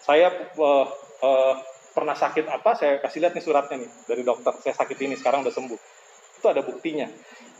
Saya 0.00 0.32
uh, 0.56 0.86
uh, 1.20 1.54
pernah 1.92 2.16
sakit 2.16 2.48
apa, 2.48 2.72
saya 2.78 3.02
kasih 3.04 3.20
lihat 3.20 3.36
nih 3.36 3.44
suratnya 3.44 3.76
nih 3.84 3.90
dari 4.08 4.22
dokter, 4.24 4.56
saya 4.64 4.74
sakit 4.76 4.96
ini 5.04 5.14
sekarang 5.20 5.44
udah 5.44 5.52
sembuh. 5.52 5.80
Itu 6.40 6.46
ada 6.48 6.64
buktinya. 6.64 7.10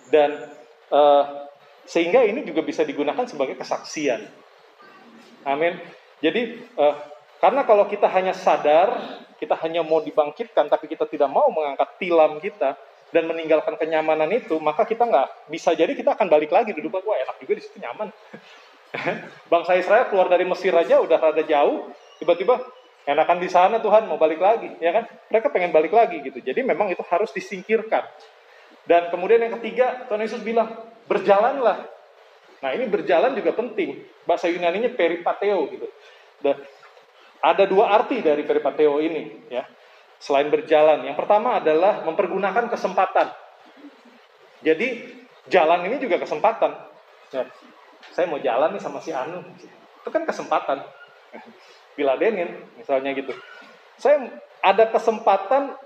Dan 0.09 0.48
uh, 0.88 1.24
sehingga 1.85 2.24
ini 2.24 2.48
juga 2.48 2.64
bisa 2.64 2.81
digunakan 2.87 3.29
sebagai 3.29 3.61
kesaksian. 3.61 4.24
Amin. 5.44 5.77
Jadi 6.24 6.64
uh, 6.81 6.96
karena 7.44 7.68
kalau 7.68 7.85
kita 7.90 8.09
hanya 8.09 8.33
sadar, 8.33 9.20
kita 9.37 9.53
hanya 9.61 9.85
mau 9.85 10.01
dibangkitkan, 10.01 10.72
tapi 10.72 10.88
kita 10.88 11.05
tidak 11.05 11.29
mau 11.29 11.46
mengangkat 11.53 12.01
tilam 12.01 12.40
kita, 12.40 12.74
dan 13.09 13.24
meninggalkan 13.24 13.77
kenyamanan 13.81 14.29
itu, 14.37 14.61
maka 14.61 14.85
kita 14.85 15.09
nggak 15.09 15.48
bisa 15.48 15.72
jadi 15.72 15.96
kita 15.96 16.12
akan 16.12 16.29
balik 16.29 16.53
lagi 16.53 16.77
duduk 16.77 16.92
wah 16.92 17.16
enak 17.16 17.40
juga 17.40 17.57
di 17.57 17.62
situ 17.64 17.81
nyaman. 17.81 18.12
Bangsa 19.53 19.77
Israel 19.77 20.09
keluar 20.09 20.33
dari 20.33 20.48
Mesir 20.48 20.72
aja 20.72 21.01
udah 21.01 21.18
rada 21.20 21.44
jauh, 21.44 21.92
tiba-tiba 22.20 22.61
enakan 23.09 23.38
di 23.40 23.48
sana 23.48 23.77
Tuhan 23.81 24.09
mau 24.09 24.20
balik 24.20 24.40
lagi, 24.40 24.72
ya 24.81 24.92
kan? 24.92 25.05
Mereka 25.33 25.48
pengen 25.53 25.72
balik 25.72 25.92
lagi 25.92 26.20
gitu. 26.20 26.40
Jadi 26.40 26.61
memang 26.64 26.92
itu 26.92 27.01
harus 27.09 27.33
disingkirkan. 27.33 28.05
Dan 28.88 29.12
kemudian 29.12 29.40
yang 29.44 29.57
ketiga, 29.61 30.09
Tuhan 30.09 30.24
Yesus 30.24 30.40
bilang, 30.40 30.72
berjalanlah. 31.09 31.88
Nah 32.64 32.70
ini 32.72 32.88
berjalan 32.88 33.37
juga 33.37 33.53
penting. 33.53 34.01
Bahasa 34.24 34.48
Yunani-nya 34.48 34.92
peripateo 34.92 35.68
gitu. 35.72 35.88
Dan 36.40 36.57
ada 37.44 37.64
dua 37.68 37.92
arti 37.92 38.20
dari 38.24 38.42
peripateo 38.44 39.01
ini, 39.01 39.48
ya 39.53 39.68
selain 40.18 40.51
berjalan. 40.51 41.07
Yang 41.07 41.16
pertama 41.16 41.62
adalah 41.62 42.03
mempergunakan 42.03 42.66
kesempatan. 42.68 43.31
Jadi 44.62 45.07
jalan 45.46 45.87
ini 45.87 45.96
juga 46.03 46.18
kesempatan. 46.18 46.74
Ya, 47.31 47.46
saya 48.18 48.26
mau 48.26 48.42
jalan 48.42 48.74
nih 48.74 48.83
sama 48.83 48.98
si 48.98 49.14
Anu, 49.14 49.46
itu 50.02 50.09
kan 50.11 50.26
kesempatan. 50.26 50.83
Biladenin 51.94 52.50
misalnya 52.74 53.14
gitu. 53.14 53.31
Saya 53.94 54.42
ada 54.59 54.90
kesempatan, 54.90 55.78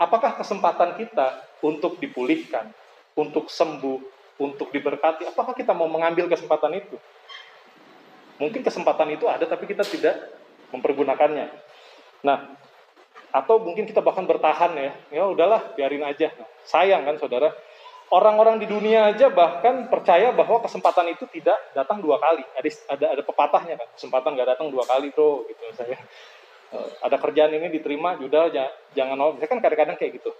apakah 0.00 0.40
kesempatan 0.40 0.96
kita 0.96 1.36
untuk 1.60 2.00
dipulihkan, 2.00 2.72
untuk 3.12 3.52
sembuh, 3.52 4.00
untuk 4.40 4.72
diberkati, 4.72 5.28
apakah 5.28 5.52
kita 5.52 5.76
mau 5.76 5.84
mengambil 5.84 6.32
kesempatan 6.32 6.80
itu? 6.80 6.96
Mungkin 8.40 8.64
kesempatan 8.64 9.12
itu 9.12 9.28
ada 9.28 9.44
tapi 9.44 9.68
kita 9.68 9.84
tidak 9.84 10.32
mempergunakannya. 10.72 11.52
Nah, 12.24 12.56
atau 13.36 13.60
mungkin 13.60 13.84
kita 13.84 14.00
bahkan 14.00 14.24
bertahan 14.24 14.72
ya 14.80 14.92
ya 15.12 15.22
udahlah 15.28 15.76
biarin 15.76 16.08
aja 16.08 16.32
sayang 16.64 17.04
kan 17.04 17.20
saudara 17.20 17.52
Orang-orang 18.06 18.62
di 18.62 18.70
dunia 18.70 19.10
aja 19.10 19.26
bahkan 19.26 19.90
percaya 19.90 20.30
bahwa 20.30 20.62
kesempatan 20.62 21.10
itu 21.10 21.26
tidak 21.26 21.58
datang 21.74 21.98
dua 21.98 22.22
kali. 22.22 22.46
Ada 22.54 22.70
ada, 22.86 23.06
ada 23.18 23.22
pepatahnya 23.26 23.74
kan, 23.74 23.88
kesempatan 23.98 24.38
nggak 24.38 24.48
datang 24.54 24.70
dua 24.70 24.86
kali 24.86 25.10
bro, 25.10 25.42
gitu 25.50 25.62
saya. 25.74 25.98
Eh, 26.70 26.88
ada 27.02 27.16
kerjaan 27.18 27.50
ini 27.54 27.66
diterima, 27.70 28.14
jual 28.14 28.30
jangan 28.94 29.16
nolak. 29.18 29.42
Saya 29.42 29.50
kan 29.50 29.58
kadang-kadang 29.58 29.98
kayak 29.98 30.22
gitu. 30.22 30.30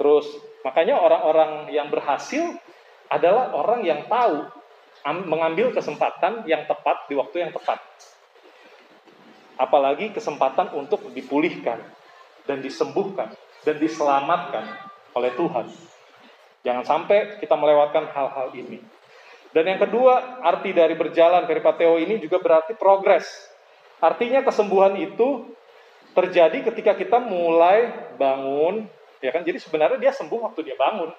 Terus 0.00 0.24
makanya 0.64 1.00
orang-orang 1.04 1.68
yang 1.68 1.92
berhasil 1.92 2.56
adalah 3.12 3.52
orang 3.52 3.84
yang 3.84 4.08
tahu 4.08 4.48
mengambil 5.28 5.74
kesempatan 5.74 6.48
yang 6.48 6.64
tepat 6.64 7.12
di 7.12 7.14
waktu 7.18 7.44
yang 7.44 7.52
tepat. 7.52 7.82
Apalagi 9.60 10.16
kesempatan 10.16 10.72
untuk 10.72 11.12
dipulihkan 11.12 11.76
dan 12.48 12.64
disembuhkan 12.64 13.36
dan 13.68 13.76
diselamatkan 13.76 14.64
oleh 15.12 15.32
Tuhan. 15.36 15.91
Jangan 16.62 16.84
sampai 16.86 17.42
kita 17.42 17.58
melewatkan 17.58 18.06
hal-hal 18.14 18.54
ini. 18.54 18.78
Dan 19.52 19.68
yang 19.68 19.80
kedua, 19.82 20.40
arti 20.40 20.72
dari 20.72 20.96
berjalan 20.96 21.44
peripateo 21.44 22.00
ini 22.00 22.16
juga 22.22 22.40
berarti 22.40 22.72
progres. 22.78 23.26
Artinya 24.00 24.40
kesembuhan 24.40 24.96
itu 24.96 25.52
terjadi 26.16 26.72
ketika 26.72 26.96
kita 26.96 27.18
mulai 27.20 28.10
bangun, 28.16 28.88
ya 29.20 29.30
kan? 29.34 29.44
Jadi 29.44 29.60
sebenarnya 29.60 29.98
dia 30.00 30.12
sembuh 30.14 30.48
waktu 30.48 30.64
dia 30.64 30.76
bangun. 30.78 31.12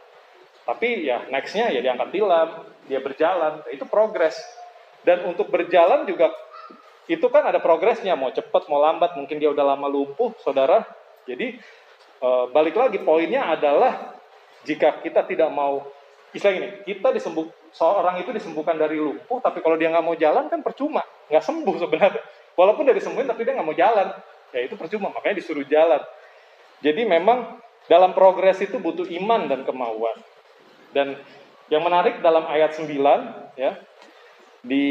Tapi 0.64 1.06
ya 1.06 1.28
nextnya 1.28 1.70
ya 1.76 1.84
diangkat 1.84 2.10
tilam, 2.10 2.50
dia 2.88 3.04
berjalan, 3.04 3.62
itu 3.70 3.84
progres. 3.86 4.40
Dan 5.04 5.28
untuk 5.28 5.52
berjalan 5.52 6.08
juga 6.08 6.32
itu 7.12 7.28
kan 7.28 7.44
ada 7.44 7.60
progresnya, 7.60 8.16
mau 8.16 8.32
cepat, 8.32 8.72
mau 8.72 8.80
lambat, 8.80 9.20
mungkin 9.20 9.38
dia 9.38 9.52
udah 9.52 9.76
lama 9.76 9.92
lumpuh, 9.92 10.32
saudara. 10.40 10.88
Jadi 11.28 11.60
eh, 12.24 12.46
balik 12.56 12.80
lagi 12.80 13.04
poinnya 13.04 13.52
adalah 13.52 14.23
jika 14.64 15.04
kita 15.04 15.28
tidak 15.28 15.50
mau, 15.52 15.84
istilah 16.32 16.56
ini, 16.56 16.68
kita 16.88 17.12
disembuh, 17.12 17.48
seorang 17.76 18.20
itu 18.24 18.32
disembuhkan 18.32 18.80
dari 18.80 18.98
lumpuh, 18.98 19.44
tapi 19.44 19.60
kalau 19.60 19.76
dia 19.76 19.92
nggak 19.92 20.06
mau 20.06 20.16
jalan 20.16 20.48
kan 20.48 20.64
percuma, 20.64 21.04
nggak 21.28 21.44
sembuh 21.44 21.76
sebenarnya. 21.78 22.24
Walaupun 22.54 22.86
dia 22.88 22.96
disembuhin, 22.96 23.28
tapi 23.28 23.44
dia 23.44 23.54
nggak 23.58 23.68
mau 23.68 23.78
jalan, 23.78 24.14
ya 24.56 24.60
itu 24.64 24.76
percuma, 24.80 25.12
makanya 25.12 25.36
disuruh 25.42 25.66
jalan. 25.68 26.02
Jadi 26.84 27.02
memang 27.04 27.60
dalam 27.92 28.16
progres 28.16 28.60
itu 28.64 28.80
butuh 28.80 29.08
iman 29.24 29.52
dan 29.52 29.68
kemauan. 29.68 30.18
Dan 30.94 31.18
yang 31.68 31.84
menarik 31.84 32.22
dalam 32.22 32.46
ayat 32.48 32.78
9, 32.78 32.88
ya, 33.58 33.76
di 34.64 34.88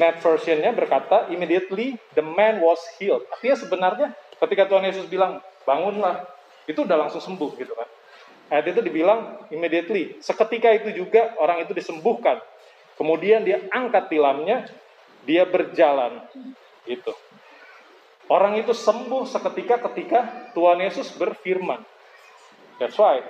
net 0.00 0.24
versionnya 0.24 0.72
berkata, 0.72 1.28
immediately 1.28 2.00
the 2.16 2.24
man 2.24 2.64
was 2.64 2.80
healed. 2.96 3.26
Artinya 3.28 3.56
sebenarnya 3.60 4.08
ketika 4.40 4.64
Tuhan 4.70 4.88
Yesus 4.88 5.04
bilang, 5.10 5.44
bangunlah, 5.68 6.24
itu 6.64 6.80
udah 6.86 6.96
langsung 6.96 7.20
sembuh 7.20 7.50
gitu 7.60 7.76
kan. 7.76 7.88
Ayat 8.50 8.74
itu 8.74 8.80
dibilang 8.82 9.46
immediately. 9.54 10.18
Seketika 10.18 10.74
itu 10.74 10.90
juga 10.90 11.38
orang 11.38 11.62
itu 11.62 11.70
disembuhkan. 11.70 12.42
Kemudian 12.98 13.46
dia 13.46 13.62
angkat 13.70 14.10
tilamnya, 14.10 14.66
dia 15.22 15.46
berjalan. 15.46 16.26
Gitu. 16.82 17.14
Orang 18.26 18.58
itu 18.58 18.74
sembuh 18.74 19.26
seketika 19.26 19.78
ketika 19.90 20.50
Tuhan 20.54 20.82
Yesus 20.82 21.14
berfirman. 21.14 21.82
That's 22.82 22.98
why. 22.98 23.22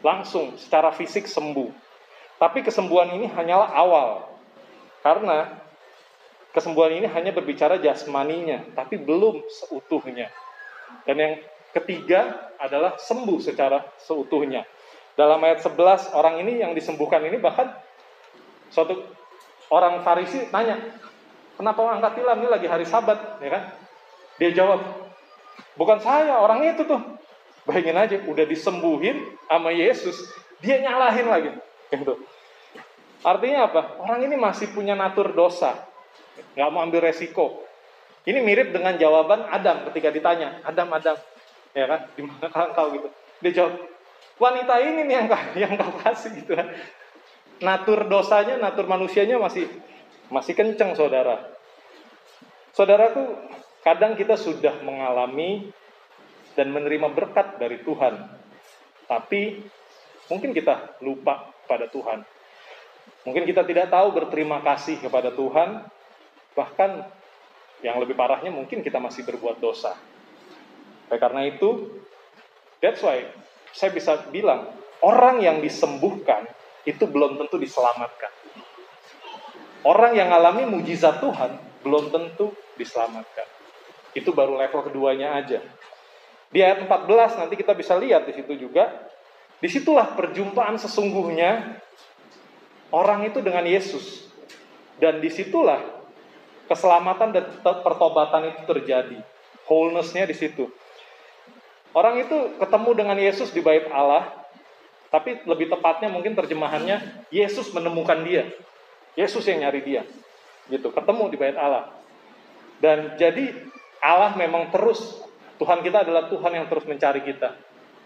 Langsung 0.00 0.56
secara 0.56 0.92
fisik 0.96 1.28
sembuh. 1.28 1.68
Tapi 2.40 2.64
kesembuhan 2.64 3.12
ini 3.12 3.28
hanyalah 3.28 3.76
awal. 3.76 4.08
Karena 5.04 5.60
kesembuhan 6.56 6.96
ini 6.96 7.08
hanya 7.12 7.36
berbicara 7.36 7.76
jasmaninya, 7.76 8.72
tapi 8.72 8.96
belum 8.96 9.44
seutuhnya. 9.48 10.32
Dan 11.04 11.16
yang 11.20 11.34
Ketiga 11.70 12.50
adalah 12.58 12.98
sembuh 12.98 13.38
secara 13.38 13.80
seutuhnya. 13.96 14.66
Dalam 15.14 15.38
ayat 15.42 15.62
11, 15.62 16.16
orang 16.16 16.42
ini 16.42 16.62
yang 16.62 16.74
disembuhkan 16.74 17.22
ini 17.22 17.38
bahkan 17.38 17.70
suatu 18.72 19.04
orang 19.70 20.02
Farisi 20.02 20.50
tanya, 20.50 20.80
kenapa 21.54 21.82
angkat 21.94 22.18
tilam 22.18 22.38
ini 22.42 22.48
lagi 22.50 22.66
hari 22.66 22.86
sabat, 22.86 23.38
ya 23.38 23.50
kan? 23.52 23.62
Dia 24.40 24.50
jawab, 24.56 24.80
bukan 25.76 25.98
saya, 26.02 26.40
orang 26.40 26.64
itu 26.66 26.82
tuh. 26.88 27.00
Bayangin 27.68 27.98
aja, 28.00 28.16
udah 28.24 28.44
disembuhin 28.48 29.36
sama 29.46 29.70
Yesus, 29.70 30.16
dia 30.64 30.80
nyalahin 30.80 31.28
lagi. 31.28 31.50
Gitu. 31.90 32.14
Artinya 33.20 33.68
apa? 33.68 34.00
Orang 34.00 34.24
ini 34.24 34.34
masih 34.38 34.72
punya 34.72 34.96
natur 34.96 35.36
dosa, 35.36 35.76
nggak 36.56 36.70
mau 36.72 36.80
ambil 36.86 37.04
resiko. 37.04 37.60
Ini 38.24 38.40
mirip 38.40 38.72
dengan 38.72 38.96
jawaban 38.96 39.48
Adam 39.48 39.84
ketika 39.90 40.08
ditanya, 40.12 40.60
Adam, 40.64 40.88
Adam, 40.92 41.16
ya 41.74 41.86
kan? 41.86 42.00
Di 42.14 42.22
mana 42.22 42.46
kau 42.50 42.88
gitu. 42.94 43.08
Dia 43.40 43.52
jawab 43.56 43.74
wanita 44.40 44.74
ini 44.82 45.00
nih 45.06 45.14
yang 45.24 45.28
yang 45.56 45.72
kau 45.78 45.92
kasih 46.02 46.34
gitu 46.38 46.56
kan. 46.56 46.68
Natur 47.60 48.08
dosanya 48.08 48.56
natur 48.56 48.88
manusianya 48.88 49.36
masih 49.36 49.68
masih 50.32 50.56
kenceng 50.56 50.96
saudara. 50.96 51.52
Saudaraku 52.72 53.36
kadang 53.84 54.14
kita 54.16 54.38
sudah 54.38 54.80
mengalami 54.80 55.68
dan 56.54 56.72
menerima 56.72 57.12
berkat 57.12 57.60
dari 57.60 57.82
Tuhan. 57.82 58.14
Tapi 59.10 59.60
mungkin 60.30 60.54
kita 60.54 61.02
lupa 61.02 61.50
pada 61.66 61.90
Tuhan. 61.90 62.22
Mungkin 63.26 63.44
kita 63.44 63.66
tidak 63.68 63.92
tahu 63.92 64.16
berterima 64.16 64.64
kasih 64.64 65.02
kepada 65.02 65.34
Tuhan. 65.34 65.84
Bahkan 66.56 66.90
yang 67.84 68.00
lebih 68.00 68.16
parahnya 68.16 68.52
mungkin 68.52 68.80
kita 68.80 69.00
masih 69.00 69.24
berbuat 69.24 69.60
dosa 69.60 69.96
oleh 71.10 71.18
karena 71.18 71.42
itu, 71.50 71.90
that's 72.78 73.02
why 73.02 73.26
saya 73.74 73.90
bisa 73.90 74.30
bilang, 74.30 74.70
orang 75.02 75.42
yang 75.42 75.58
disembuhkan 75.58 76.46
itu 76.86 77.04
belum 77.04 77.36
tentu 77.36 77.58
diselamatkan. 77.58 78.30
Orang 79.82 80.14
yang 80.14 80.30
alami 80.30 80.68
mujizat 80.68 81.18
Tuhan 81.18 81.56
belum 81.82 82.12
tentu 82.12 82.52
diselamatkan. 82.76 83.48
Itu 84.12 84.30
baru 84.36 84.54
level 84.60 84.86
keduanya 84.86 85.40
aja. 85.40 85.64
Di 86.50 86.60
ayat 86.60 86.84
14 86.84 87.40
nanti 87.40 87.54
kita 87.56 87.72
bisa 87.72 87.96
lihat 87.96 88.26
di 88.28 88.36
situ 88.36 88.54
juga. 88.58 89.08
Di 89.60 89.68
situlah 89.68 90.16
perjumpaan 90.16 90.76
sesungguhnya 90.76 91.80
orang 92.92 93.28
itu 93.28 93.40
dengan 93.40 93.64
Yesus. 93.64 94.28
Dan 95.00 95.18
di 95.24 95.32
situlah 95.32 95.80
keselamatan 96.68 97.32
dan 97.32 97.44
pertobatan 97.64 98.52
itu 98.52 98.60
terjadi. 98.68 99.18
Wholeness-nya 99.64 100.28
di 100.28 100.36
situ. 100.36 100.68
Orang 101.90 102.22
itu 102.22 102.54
ketemu 102.62 102.90
dengan 102.94 103.18
Yesus 103.18 103.50
di 103.50 103.58
bait 103.58 103.90
Allah, 103.90 104.30
tapi 105.10 105.42
lebih 105.42 105.66
tepatnya 105.74 106.06
mungkin 106.06 106.38
terjemahannya 106.38 107.26
Yesus 107.34 107.74
menemukan 107.74 108.22
dia. 108.22 108.46
Yesus 109.18 109.42
yang 109.50 109.66
nyari 109.66 109.82
dia. 109.82 110.02
Gitu, 110.70 110.86
ketemu 110.86 111.34
di 111.34 111.36
bait 111.36 111.58
Allah. 111.58 111.90
Dan 112.78 113.18
jadi 113.18 113.66
Allah 113.98 114.38
memang 114.38 114.70
terus 114.70 115.18
Tuhan 115.58 115.82
kita 115.82 116.06
adalah 116.06 116.30
Tuhan 116.30 116.62
yang 116.62 116.66
terus 116.70 116.86
mencari 116.86 117.26
kita. 117.26 117.58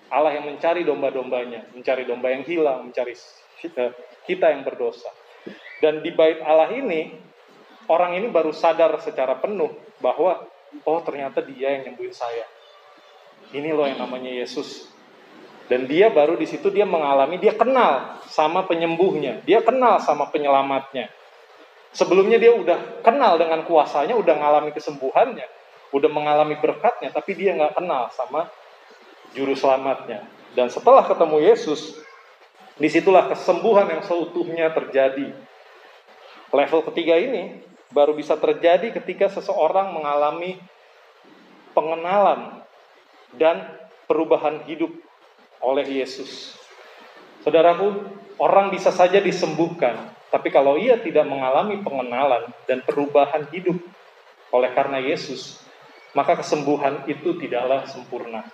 Allah 0.09 0.33
yang 0.33 0.49
mencari 0.49 0.81
domba-dombanya, 0.81 1.68
mencari 1.77 2.09
domba 2.09 2.33
yang 2.33 2.42
hilang, 2.49 2.88
mencari 2.88 3.12
kita 4.25 4.47
yang 4.49 4.64
berdosa. 4.64 5.12
Dan 5.85 6.01
di 6.01 6.09
bait 6.09 6.40
Allah 6.40 6.73
ini, 6.73 7.12
orang 7.92 8.16
ini 8.16 8.33
baru 8.33 8.49
sadar 8.49 8.97
secara 9.05 9.37
penuh 9.37 9.77
bahwa, 10.01 10.49
oh 10.88 11.01
ternyata 11.05 11.44
dia 11.44 11.77
yang 11.77 11.92
nyembuhin 11.92 12.16
saya 12.16 12.49
ini 13.55 13.71
loh 13.71 13.87
yang 13.87 14.03
namanya 14.03 14.29
Yesus. 14.29 14.90
Dan 15.64 15.88
dia 15.88 16.12
baru 16.12 16.37
di 16.37 16.45
situ 16.45 16.69
dia 16.69 16.85
mengalami, 16.85 17.40
dia 17.40 17.57
kenal 17.57 18.21
sama 18.29 18.69
penyembuhnya, 18.69 19.40
dia 19.49 19.64
kenal 19.64 19.97
sama 20.03 20.29
penyelamatnya. 20.29 21.09
Sebelumnya 21.95 22.37
dia 22.37 22.53
udah 22.53 23.01
kenal 23.01 23.38
dengan 23.40 23.64
kuasanya, 23.64 24.19
udah 24.19 24.35
mengalami 24.35 24.75
kesembuhannya, 24.75 25.47
udah 25.95 26.11
mengalami 26.11 26.59
berkatnya, 26.59 27.09
tapi 27.14 27.38
dia 27.38 27.55
nggak 27.57 27.81
kenal 27.81 28.11
sama 28.12 28.51
juru 29.33 29.57
selamatnya. 29.57 30.27
Dan 30.53 30.69
setelah 30.69 31.07
ketemu 31.07 31.38
Yesus, 31.49 31.97
di 32.75 32.90
situlah 32.90 33.31
kesembuhan 33.31 33.87
yang 33.87 34.03
seutuhnya 34.03 34.69
terjadi. 34.75 35.31
Level 36.51 36.83
ketiga 36.90 37.14
ini 37.17 37.62
baru 37.95 38.12
bisa 38.12 38.35
terjadi 38.35 38.90
ketika 38.90 39.31
seseorang 39.31 39.95
mengalami 39.95 40.59
pengenalan 41.75 42.63
dan 43.40 43.66
perubahan 44.07 44.62
hidup 44.68 44.90
oleh 45.64 45.87
Yesus. 45.87 46.55
Saudaraku, 47.44 48.05
orang 48.40 48.73
bisa 48.73 48.88
saja 48.88 49.20
disembuhkan, 49.20 50.12
tapi 50.33 50.49
kalau 50.49 50.81
ia 50.81 50.97
tidak 50.99 51.29
mengalami 51.29 51.81
pengenalan 51.81 52.51
dan 52.64 52.81
perubahan 52.83 53.47
hidup 53.53 53.77
oleh 54.51 54.70
karena 54.73 54.99
Yesus, 55.01 55.61
maka 56.16 56.38
kesembuhan 56.38 57.05
itu 57.11 57.37
tidaklah 57.37 57.85
sempurna. 57.90 58.47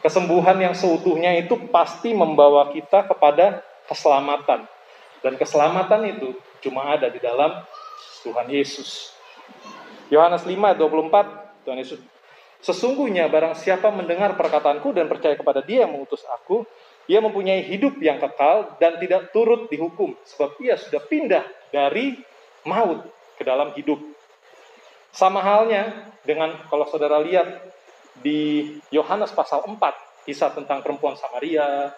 Kesembuhan 0.00 0.60
yang 0.60 0.76
seutuhnya 0.76 1.32
itu 1.40 1.56
pasti 1.72 2.12
membawa 2.12 2.68
kita 2.70 3.08
kepada 3.08 3.64
keselamatan. 3.88 4.68
Dan 5.24 5.40
keselamatan 5.40 6.04
itu 6.04 6.36
cuma 6.60 6.92
ada 6.92 7.08
di 7.08 7.16
dalam 7.16 7.64
Tuhan 8.20 8.48
Yesus. 8.52 9.16
Yohanes 10.12 10.44
5 10.44 10.52
24 10.76 11.64
Tuhan 11.64 11.78
Yesus 11.80 12.00
Sesungguhnya 12.64 13.28
barang 13.28 13.60
siapa 13.60 13.92
mendengar 13.92 14.40
perkataanku 14.40 14.96
dan 14.96 15.04
percaya 15.04 15.36
kepada 15.36 15.60
dia 15.60 15.84
yang 15.84 15.92
mengutus 15.92 16.24
aku, 16.32 16.64
Ia 17.04 17.20
mempunyai 17.20 17.60
hidup 17.68 18.00
yang 18.00 18.16
kekal 18.16 18.80
dan 18.80 18.96
tidak 18.96 19.28
turut 19.28 19.68
dihukum, 19.68 20.16
sebab 20.24 20.56
ia 20.64 20.80
sudah 20.80 21.04
pindah 21.04 21.44
dari 21.68 22.16
maut 22.64 23.04
ke 23.36 23.44
dalam 23.44 23.76
hidup. 23.76 24.00
Sama 25.12 25.44
halnya 25.44 26.08
dengan 26.24 26.56
kalau 26.72 26.88
saudara 26.88 27.20
lihat 27.20 27.60
di 28.24 28.72
Yohanes 28.88 29.36
pasal 29.36 29.68
4, 29.68 29.76
kisah 30.24 30.56
tentang 30.56 30.80
perempuan 30.80 31.12
Samaria, 31.20 31.92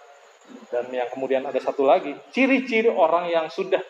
dan 0.75 0.91
yang 0.91 1.07
kemudian 1.15 1.47
ada 1.47 1.63
satu 1.63 1.87
lagi, 1.87 2.11
ciri-ciri 2.35 2.91
orang 2.91 3.31
yang 3.31 3.47
sudah 3.47 3.87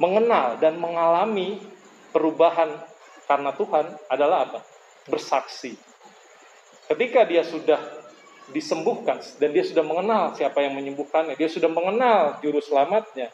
mengenal 0.00 0.56
dan 0.56 0.80
mengalami 0.80 1.60
perubahan 2.08 2.72
karena 3.28 3.52
Tuhan 3.52 3.84
adalah 4.08 4.48
apa? 4.48 4.71
Bersaksi. 5.08 5.74
Ketika 6.86 7.24
dia 7.24 7.42
sudah 7.42 7.80
disembuhkan 8.50 9.22
dan 9.38 9.50
dia 9.54 9.64
sudah 9.64 9.86
mengenal 9.86 10.34
siapa 10.34 10.60
yang 10.60 10.74
menyembuhkannya, 10.74 11.38
dia 11.38 11.48
sudah 11.48 11.70
mengenal 11.70 12.42
juru 12.42 12.58
selamatnya. 12.58 13.30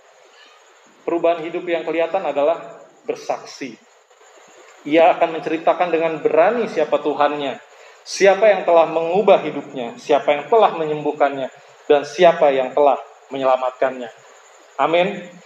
Perubahan 1.02 1.40
hidup 1.42 1.64
yang 1.64 1.82
kelihatan 1.88 2.20
adalah 2.20 2.84
bersaksi. 3.08 3.80
Ia 4.84 5.16
akan 5.16 5.40
menceritakan 5.40 5.88
dengan 5.90 6.20
berani 6.20 6.68
siapa 6.68 7.00
Tuhannya, 7.00 7.58
siapa 8.04 8.44
yang 8.46 8.62
telah 8.68 8.86
mengubah 8.88 9.40
hidupnya, 9.42 9.96
siapa 9.96 10.36
yang 10.36 10.44
telah 10.46 10.76
menyembuhkannya, 10.76 11.48
dan 11.88 12.04
siapa 12.04 12.52
yang 12.52 12.76
telah 12.76 13.00
menyelamatkannya. 13.32 14.08
Amin. 14.78 15.37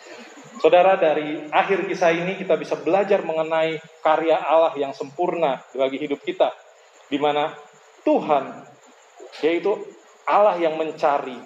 Saudara, 0.60 1.00
dari 1.00 1.48
akhir 1.48 1.88
kisah 1.88 2.12
ini 2.12 2.36
kita 2.36 2.58
bisa 2.60 2.76
belajar 2.76 3.24
mengenai 3.24 3.80
karya 4.04 4.36
Allah 4.36 4.74
yang 4.76 4.92
sempurna 4.92 5.64
bagi 5.72 5.96
hidup 6.02 6.20
kita, 6.20 6.52
di 7.08 7.16
mana 7.16 7.56
Tuhan, 8.04 8.66
yaitu 9.40 9.78
Allah 10.28 10.60
yang 10.60 10.76
mencari, 10.76 11.38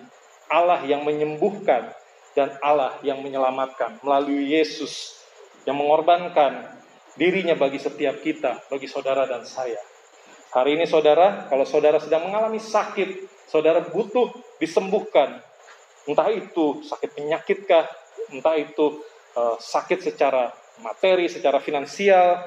Allah 0.51 0.83
yang 0.83 1.07
menyembuhkan, 1.07 1.95
dan 2.37 2.53
Allah 2.61 3.01
yang 3.01 3.25
menyelamatkan 3.25 3.97
melalui 4.05 4.53
Yesus 4.53 5.16
yang 5.64 5.81
mengorbankan 5.81 6.69
dirinya 7.16 7.57
bagi 7.57 7.81
setiap 7.81 8.21
kita, 8.21 8.69
bagi 8.69 8.85
saudara 8.87 9.25
dan 9.25 9.42
saya. 9.49 9.81
Hari 10.53 10.77
ini 10.77 10.85
saudara, 10.85 11.49
kalau 11.49 11.64
saudara 11.64 11.97
sedang 11.97 12.29
mengalami 12.29 12.61
sakit, 12.61 13.25
saudara 13.49 13.83
butuh 13.88 14.31
disembuhkan. 14.61 15.40
Entah 16.07 16.31
itu 16.31 16.87
sakit 16.87 17.19
penyakitkah, 17.19 17.88
entah 18.33 18.57
itu 18.59 19.03
uh, 19.37 19.57
sakit 19.59 20.03
secara 20.03 20.51
materi, 20.83 21.29
secara 21.31 21.61
finansial, 21.62 22.43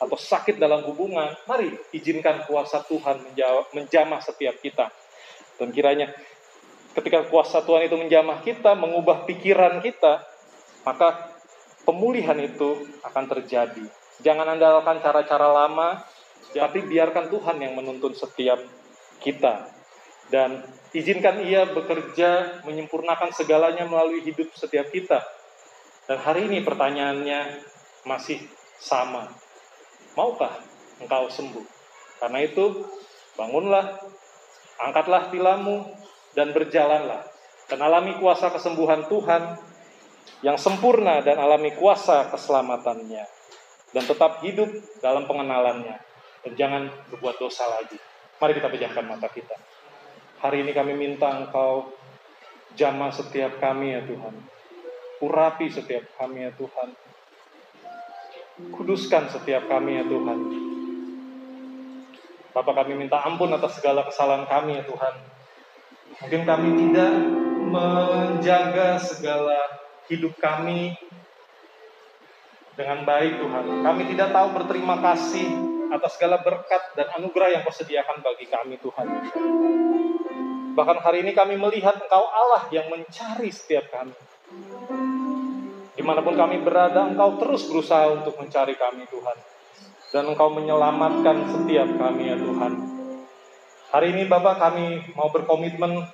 atau 0.00 0.18
sakit 0.18 0.58
dalam 0.58 0.82
hubungan, 0.90 1.32
mari 1.46 1.70
izinkan 1.94 2.44
kuasa 2.44 2.82
Tuhan 2.84 3.22
menjamah 3.72 4.20
setiap 4.20 4.58
kita. 4.58 4.90
Dan 5.56 5.70
kiranya 5.70 6.10
ketika 6.98 7.26
kuasa 7.30 7.62
Tuhan 7.62 7.86
itu 7.86 7.96
menjamah 7.98 8.42
kita, 8.42 8.74
mengubah 8.74 9.26
pikiran 9.26 9.78
kita, 9.80 10.26
maka 10.82 11.30
pemulihan 11.86 12.36
itu 12.38 12.86
akan 13.06 13.24
terjadi. 13.38 13.86
Jangan 14.22 14.54
andalkan 14.54 15.02
cara-cara 15.02 15.50
lama, 15.50 16.02
tapi 16.54 16.86
biarkan 16.86 17.30
Tuhan 17.30 17.56
yang 17.58 17.74
menuntun 17.74 18.14
setiap 18.14 18.62
kita. 19.18 19.73
Dan 20.32 20.64
izinkan 20.96 21.44
ia 21.44 21.68
bekerja 21.68 22.62
menyempurnakan 22.64 23.34
segalanya 23.34 23.84
melalui 23.84 24.24
hidup 24.24 24.48
setiap 24.56 24.88
kita. 24.88 25.20
Dan 26.04 26.20
hari 26.20 26.48
ini 26.48 26.60
pertanyaannya 26.60 27.64
masih 28.04 28.40
sama. 28.76 29.32
Maukah 30.14 30.52
engkau 31.00 31.28
sembuh? 31.32 31.64
Karena 32.20 32.38
itu, 32.44 32.86
bangunlah, 33.34 34.00
angkatlah 34.80 35.32
tilammu, 35.32 35.84
dan 36.36 36.52
berjalanlah. 36.52 37.24
Dan 37.64 37.80
alami 37.80 38.20
kuasa 38.20 38.52
kesembuhan 38.52 39.08
Tuhan 39.08 39.56
yang 40.44 40.60
sempurna 40.60 41.24
dan 41.24 41.40
alami 41.40 41.72
kuasa 41.72 42.28
keselamatannya. 42.28 43.24
Dan 43.94 44.02
tetap 44.04 44.44
hidup 44.44 44.68
dalam 45.00 45.24
pengenalannya. 45.24 45.96
Dan 46.44 46.52
jangan 46.58 46.82
berbuat 47.08 47.40
dosa 47.40 47.64
lagi. 47.80 47.96
Mari 48.36 48.52
kita 48.60 48.68
pejamkan 48.68 49.04
mata 49.08 49.30
kita. 49.32 49.56
Hari 50.44 50.60
ini 50.60 50.76
kami 50.76 50.92
minta 50.92 51.32
engkau 51.32 51.88
jamah 52.76 53.08
setiap 53.08 53.56
kami 53.64 53.96
ya 53.96 54.04
Tuhan 54.04 54.54
Urapi 55.24 55.72
setiap 55.72 56.04
kami 56.20 56.44
ya 56.44 56.52
Tuhan. 56.52 56.88
Kuduskan 58.76 59.32
setiap 59.32 59.66
kami 59.70 60.02
ya 60.02 60.04
Tuhan. 60.04 60.38
Bapak 62.54 62.74
kami 62.84 62.92
minta 62.94 63.24
ampun 63.24 63.50
atas 63.50 63.80
segala 63.80 64.06
kesalahan 64.06 64.46
kami 64.46 64.78
ya 64.78 64.84
Tuhan. 64.86 65.14
Mungkin 66.22 66.42
kami 66.46 66.68
tidak 66.86 67.12
menjaga 67.72 69.00
segala 69.02 69.58
hidup 70.06 70.36
kami 70.38 70.94
dengan 72.76 73.02
baik 73.08 73.40
Tuhan. 73.40 73.64
Kami 73.80 74.02
tidak 74.14 74.28
tahu 74.30 74.48
berterima 74.54 75.00
kasih 75.02 75.50
atas 75.88 76.20
segala 76.20 76.42
berkat 76.42 76.94
dan 76.98 77.10
anugerah 77.16 77.58
yang 77.58 77.62
kau 77.66 77.74
sediakan 77.74 78.22
bagi 78.22 78.46
kami 78.46 78.76
Tuhan. 78.78 79.06
Bahkan 80.74 80.98
hari 81.06 81.22
ini 81.22 81.30
kami 81.38 81.54
melihat 81.54 81.94
Engkau 82.02 82.26
Allah 82.26 82.66
yang 82.74 82.90
mencari 82.90 83.46
setiap 83.54 83.94
kami. 83.94 84.14
Di 85.94 86.02
mana 86.02 86.18
pun 86.18 86.34
kami 86.34 86.58
berada, 86.66 87.06
Engkau 87.06 87.38
terus 87.38 87.70
berusaha 87.70 88.10
untuk 88.10 88.34
mencari 88.42 88.74
kami, 88.74 89.06
Tuhan. 89.06 89.38
Dan 90.10 90.34
Engkau 90.34 90.50
menyelamatkan 90.50 91.46
setiap 91.46 91.86
kami, 91.94 92.34
ya 92.34 92.36
Tuhan. 92.36 92.72
Hari 93.94 94.06
ini, 94.18 94.26
Bapak, 94.26 94.58
kami 94.58 95.14
mau 95.14 95.30
berkomitmen 95.30 96.10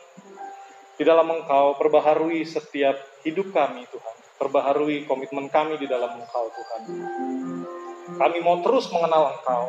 di 1.01 1.05
dalam 1.09 1.33
Engkau, 1.33 1.81
perbaharui 1.81 2.45
setiap 2.45 3.01
hidup 3.25 3.57
kami, 3.57 3.89
Tuhan. 3.89 4.17
Perbaharui 4.37 5.09
komitmen 5.09 5.49
kami 5.49 5.81
di 5.81 5.89
dalam 5.89 6.21
Engkau, 6.21 6.53
Tuhan. 6.53 6.81
Kami 8.21 8.39
mau 8.45 8.61
terus 8.61 8.93
mengenal 8.93 9.41
Engkau, 9.41 9.65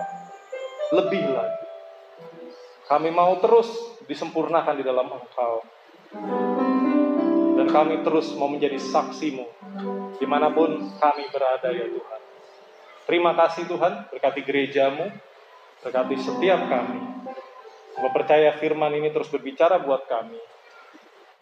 lebih 1.00 1.24
lagi. 1.32 1.64
Kami 2.92 3.08
mau 3.08 3.40
terus 3.40 3.72
disempurnakan 4.12 4.76
di 4.76 4.84
dalam 4.84 5.08
Engkau. 5.08 5.64
Dan 7.56 7.68
kami 7.72 8.04
terus 8.04 8.36
mau 8.36 8.52
menjadi 8.52 8.76
saksimu 8.76 9.48
di 10.20 10.26
mana 10.28 10.52
pun 10.52 10.76
kami 11.00 11.24
berada 11.32 11.72
ya 11.72 11.88
Tuhan. 11.88 12.22
Terima 13.08 13.32
kasih 13.34 13.66
Tuhan, 13.66 14.12
berkati 14.14 14.42
gerejamu, 14.46 15.10
berkati 15.82 16.16
setiap 16.22 16.62
kami. 16.70 17.00
Semoga 17.92 18.12
percaya 18.14 18.56
firman 18.56 18.94
ini 18.96 19.10
terus 19.10 19.28
berbicara 19.34 19.82
buat 19.82 20.06
kami. 20.06 20.40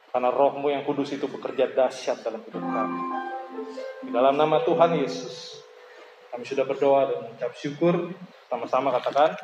Karena 0.09 0.33
rohmu 0.33 0.73
yang 0.73 0.81
kudus 0.87 1.13
itu 1.13 1.29
bekerja 1.29 1.69
dahsyat 1.69 2.25
dalam 2.25 2.41
hidup 2.41 2.63
kami. 2.63 3.01
Di 4.01 4.09
dalam 4.09 4.33
nama 4.33 4.63
Tuhan 4.65 4.97
Yesus, 4.97 5.61
kami 6.33 6.43
sudah 6.47 6.65
berdoa 6.65 7.01
dan 7.05 7.17
mengucap 7.29 7.53
syukur. 7.53 8.15
Sama-sama 8.49 8.89
katakan, 8.97 9.37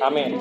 amin. 0.00 0.40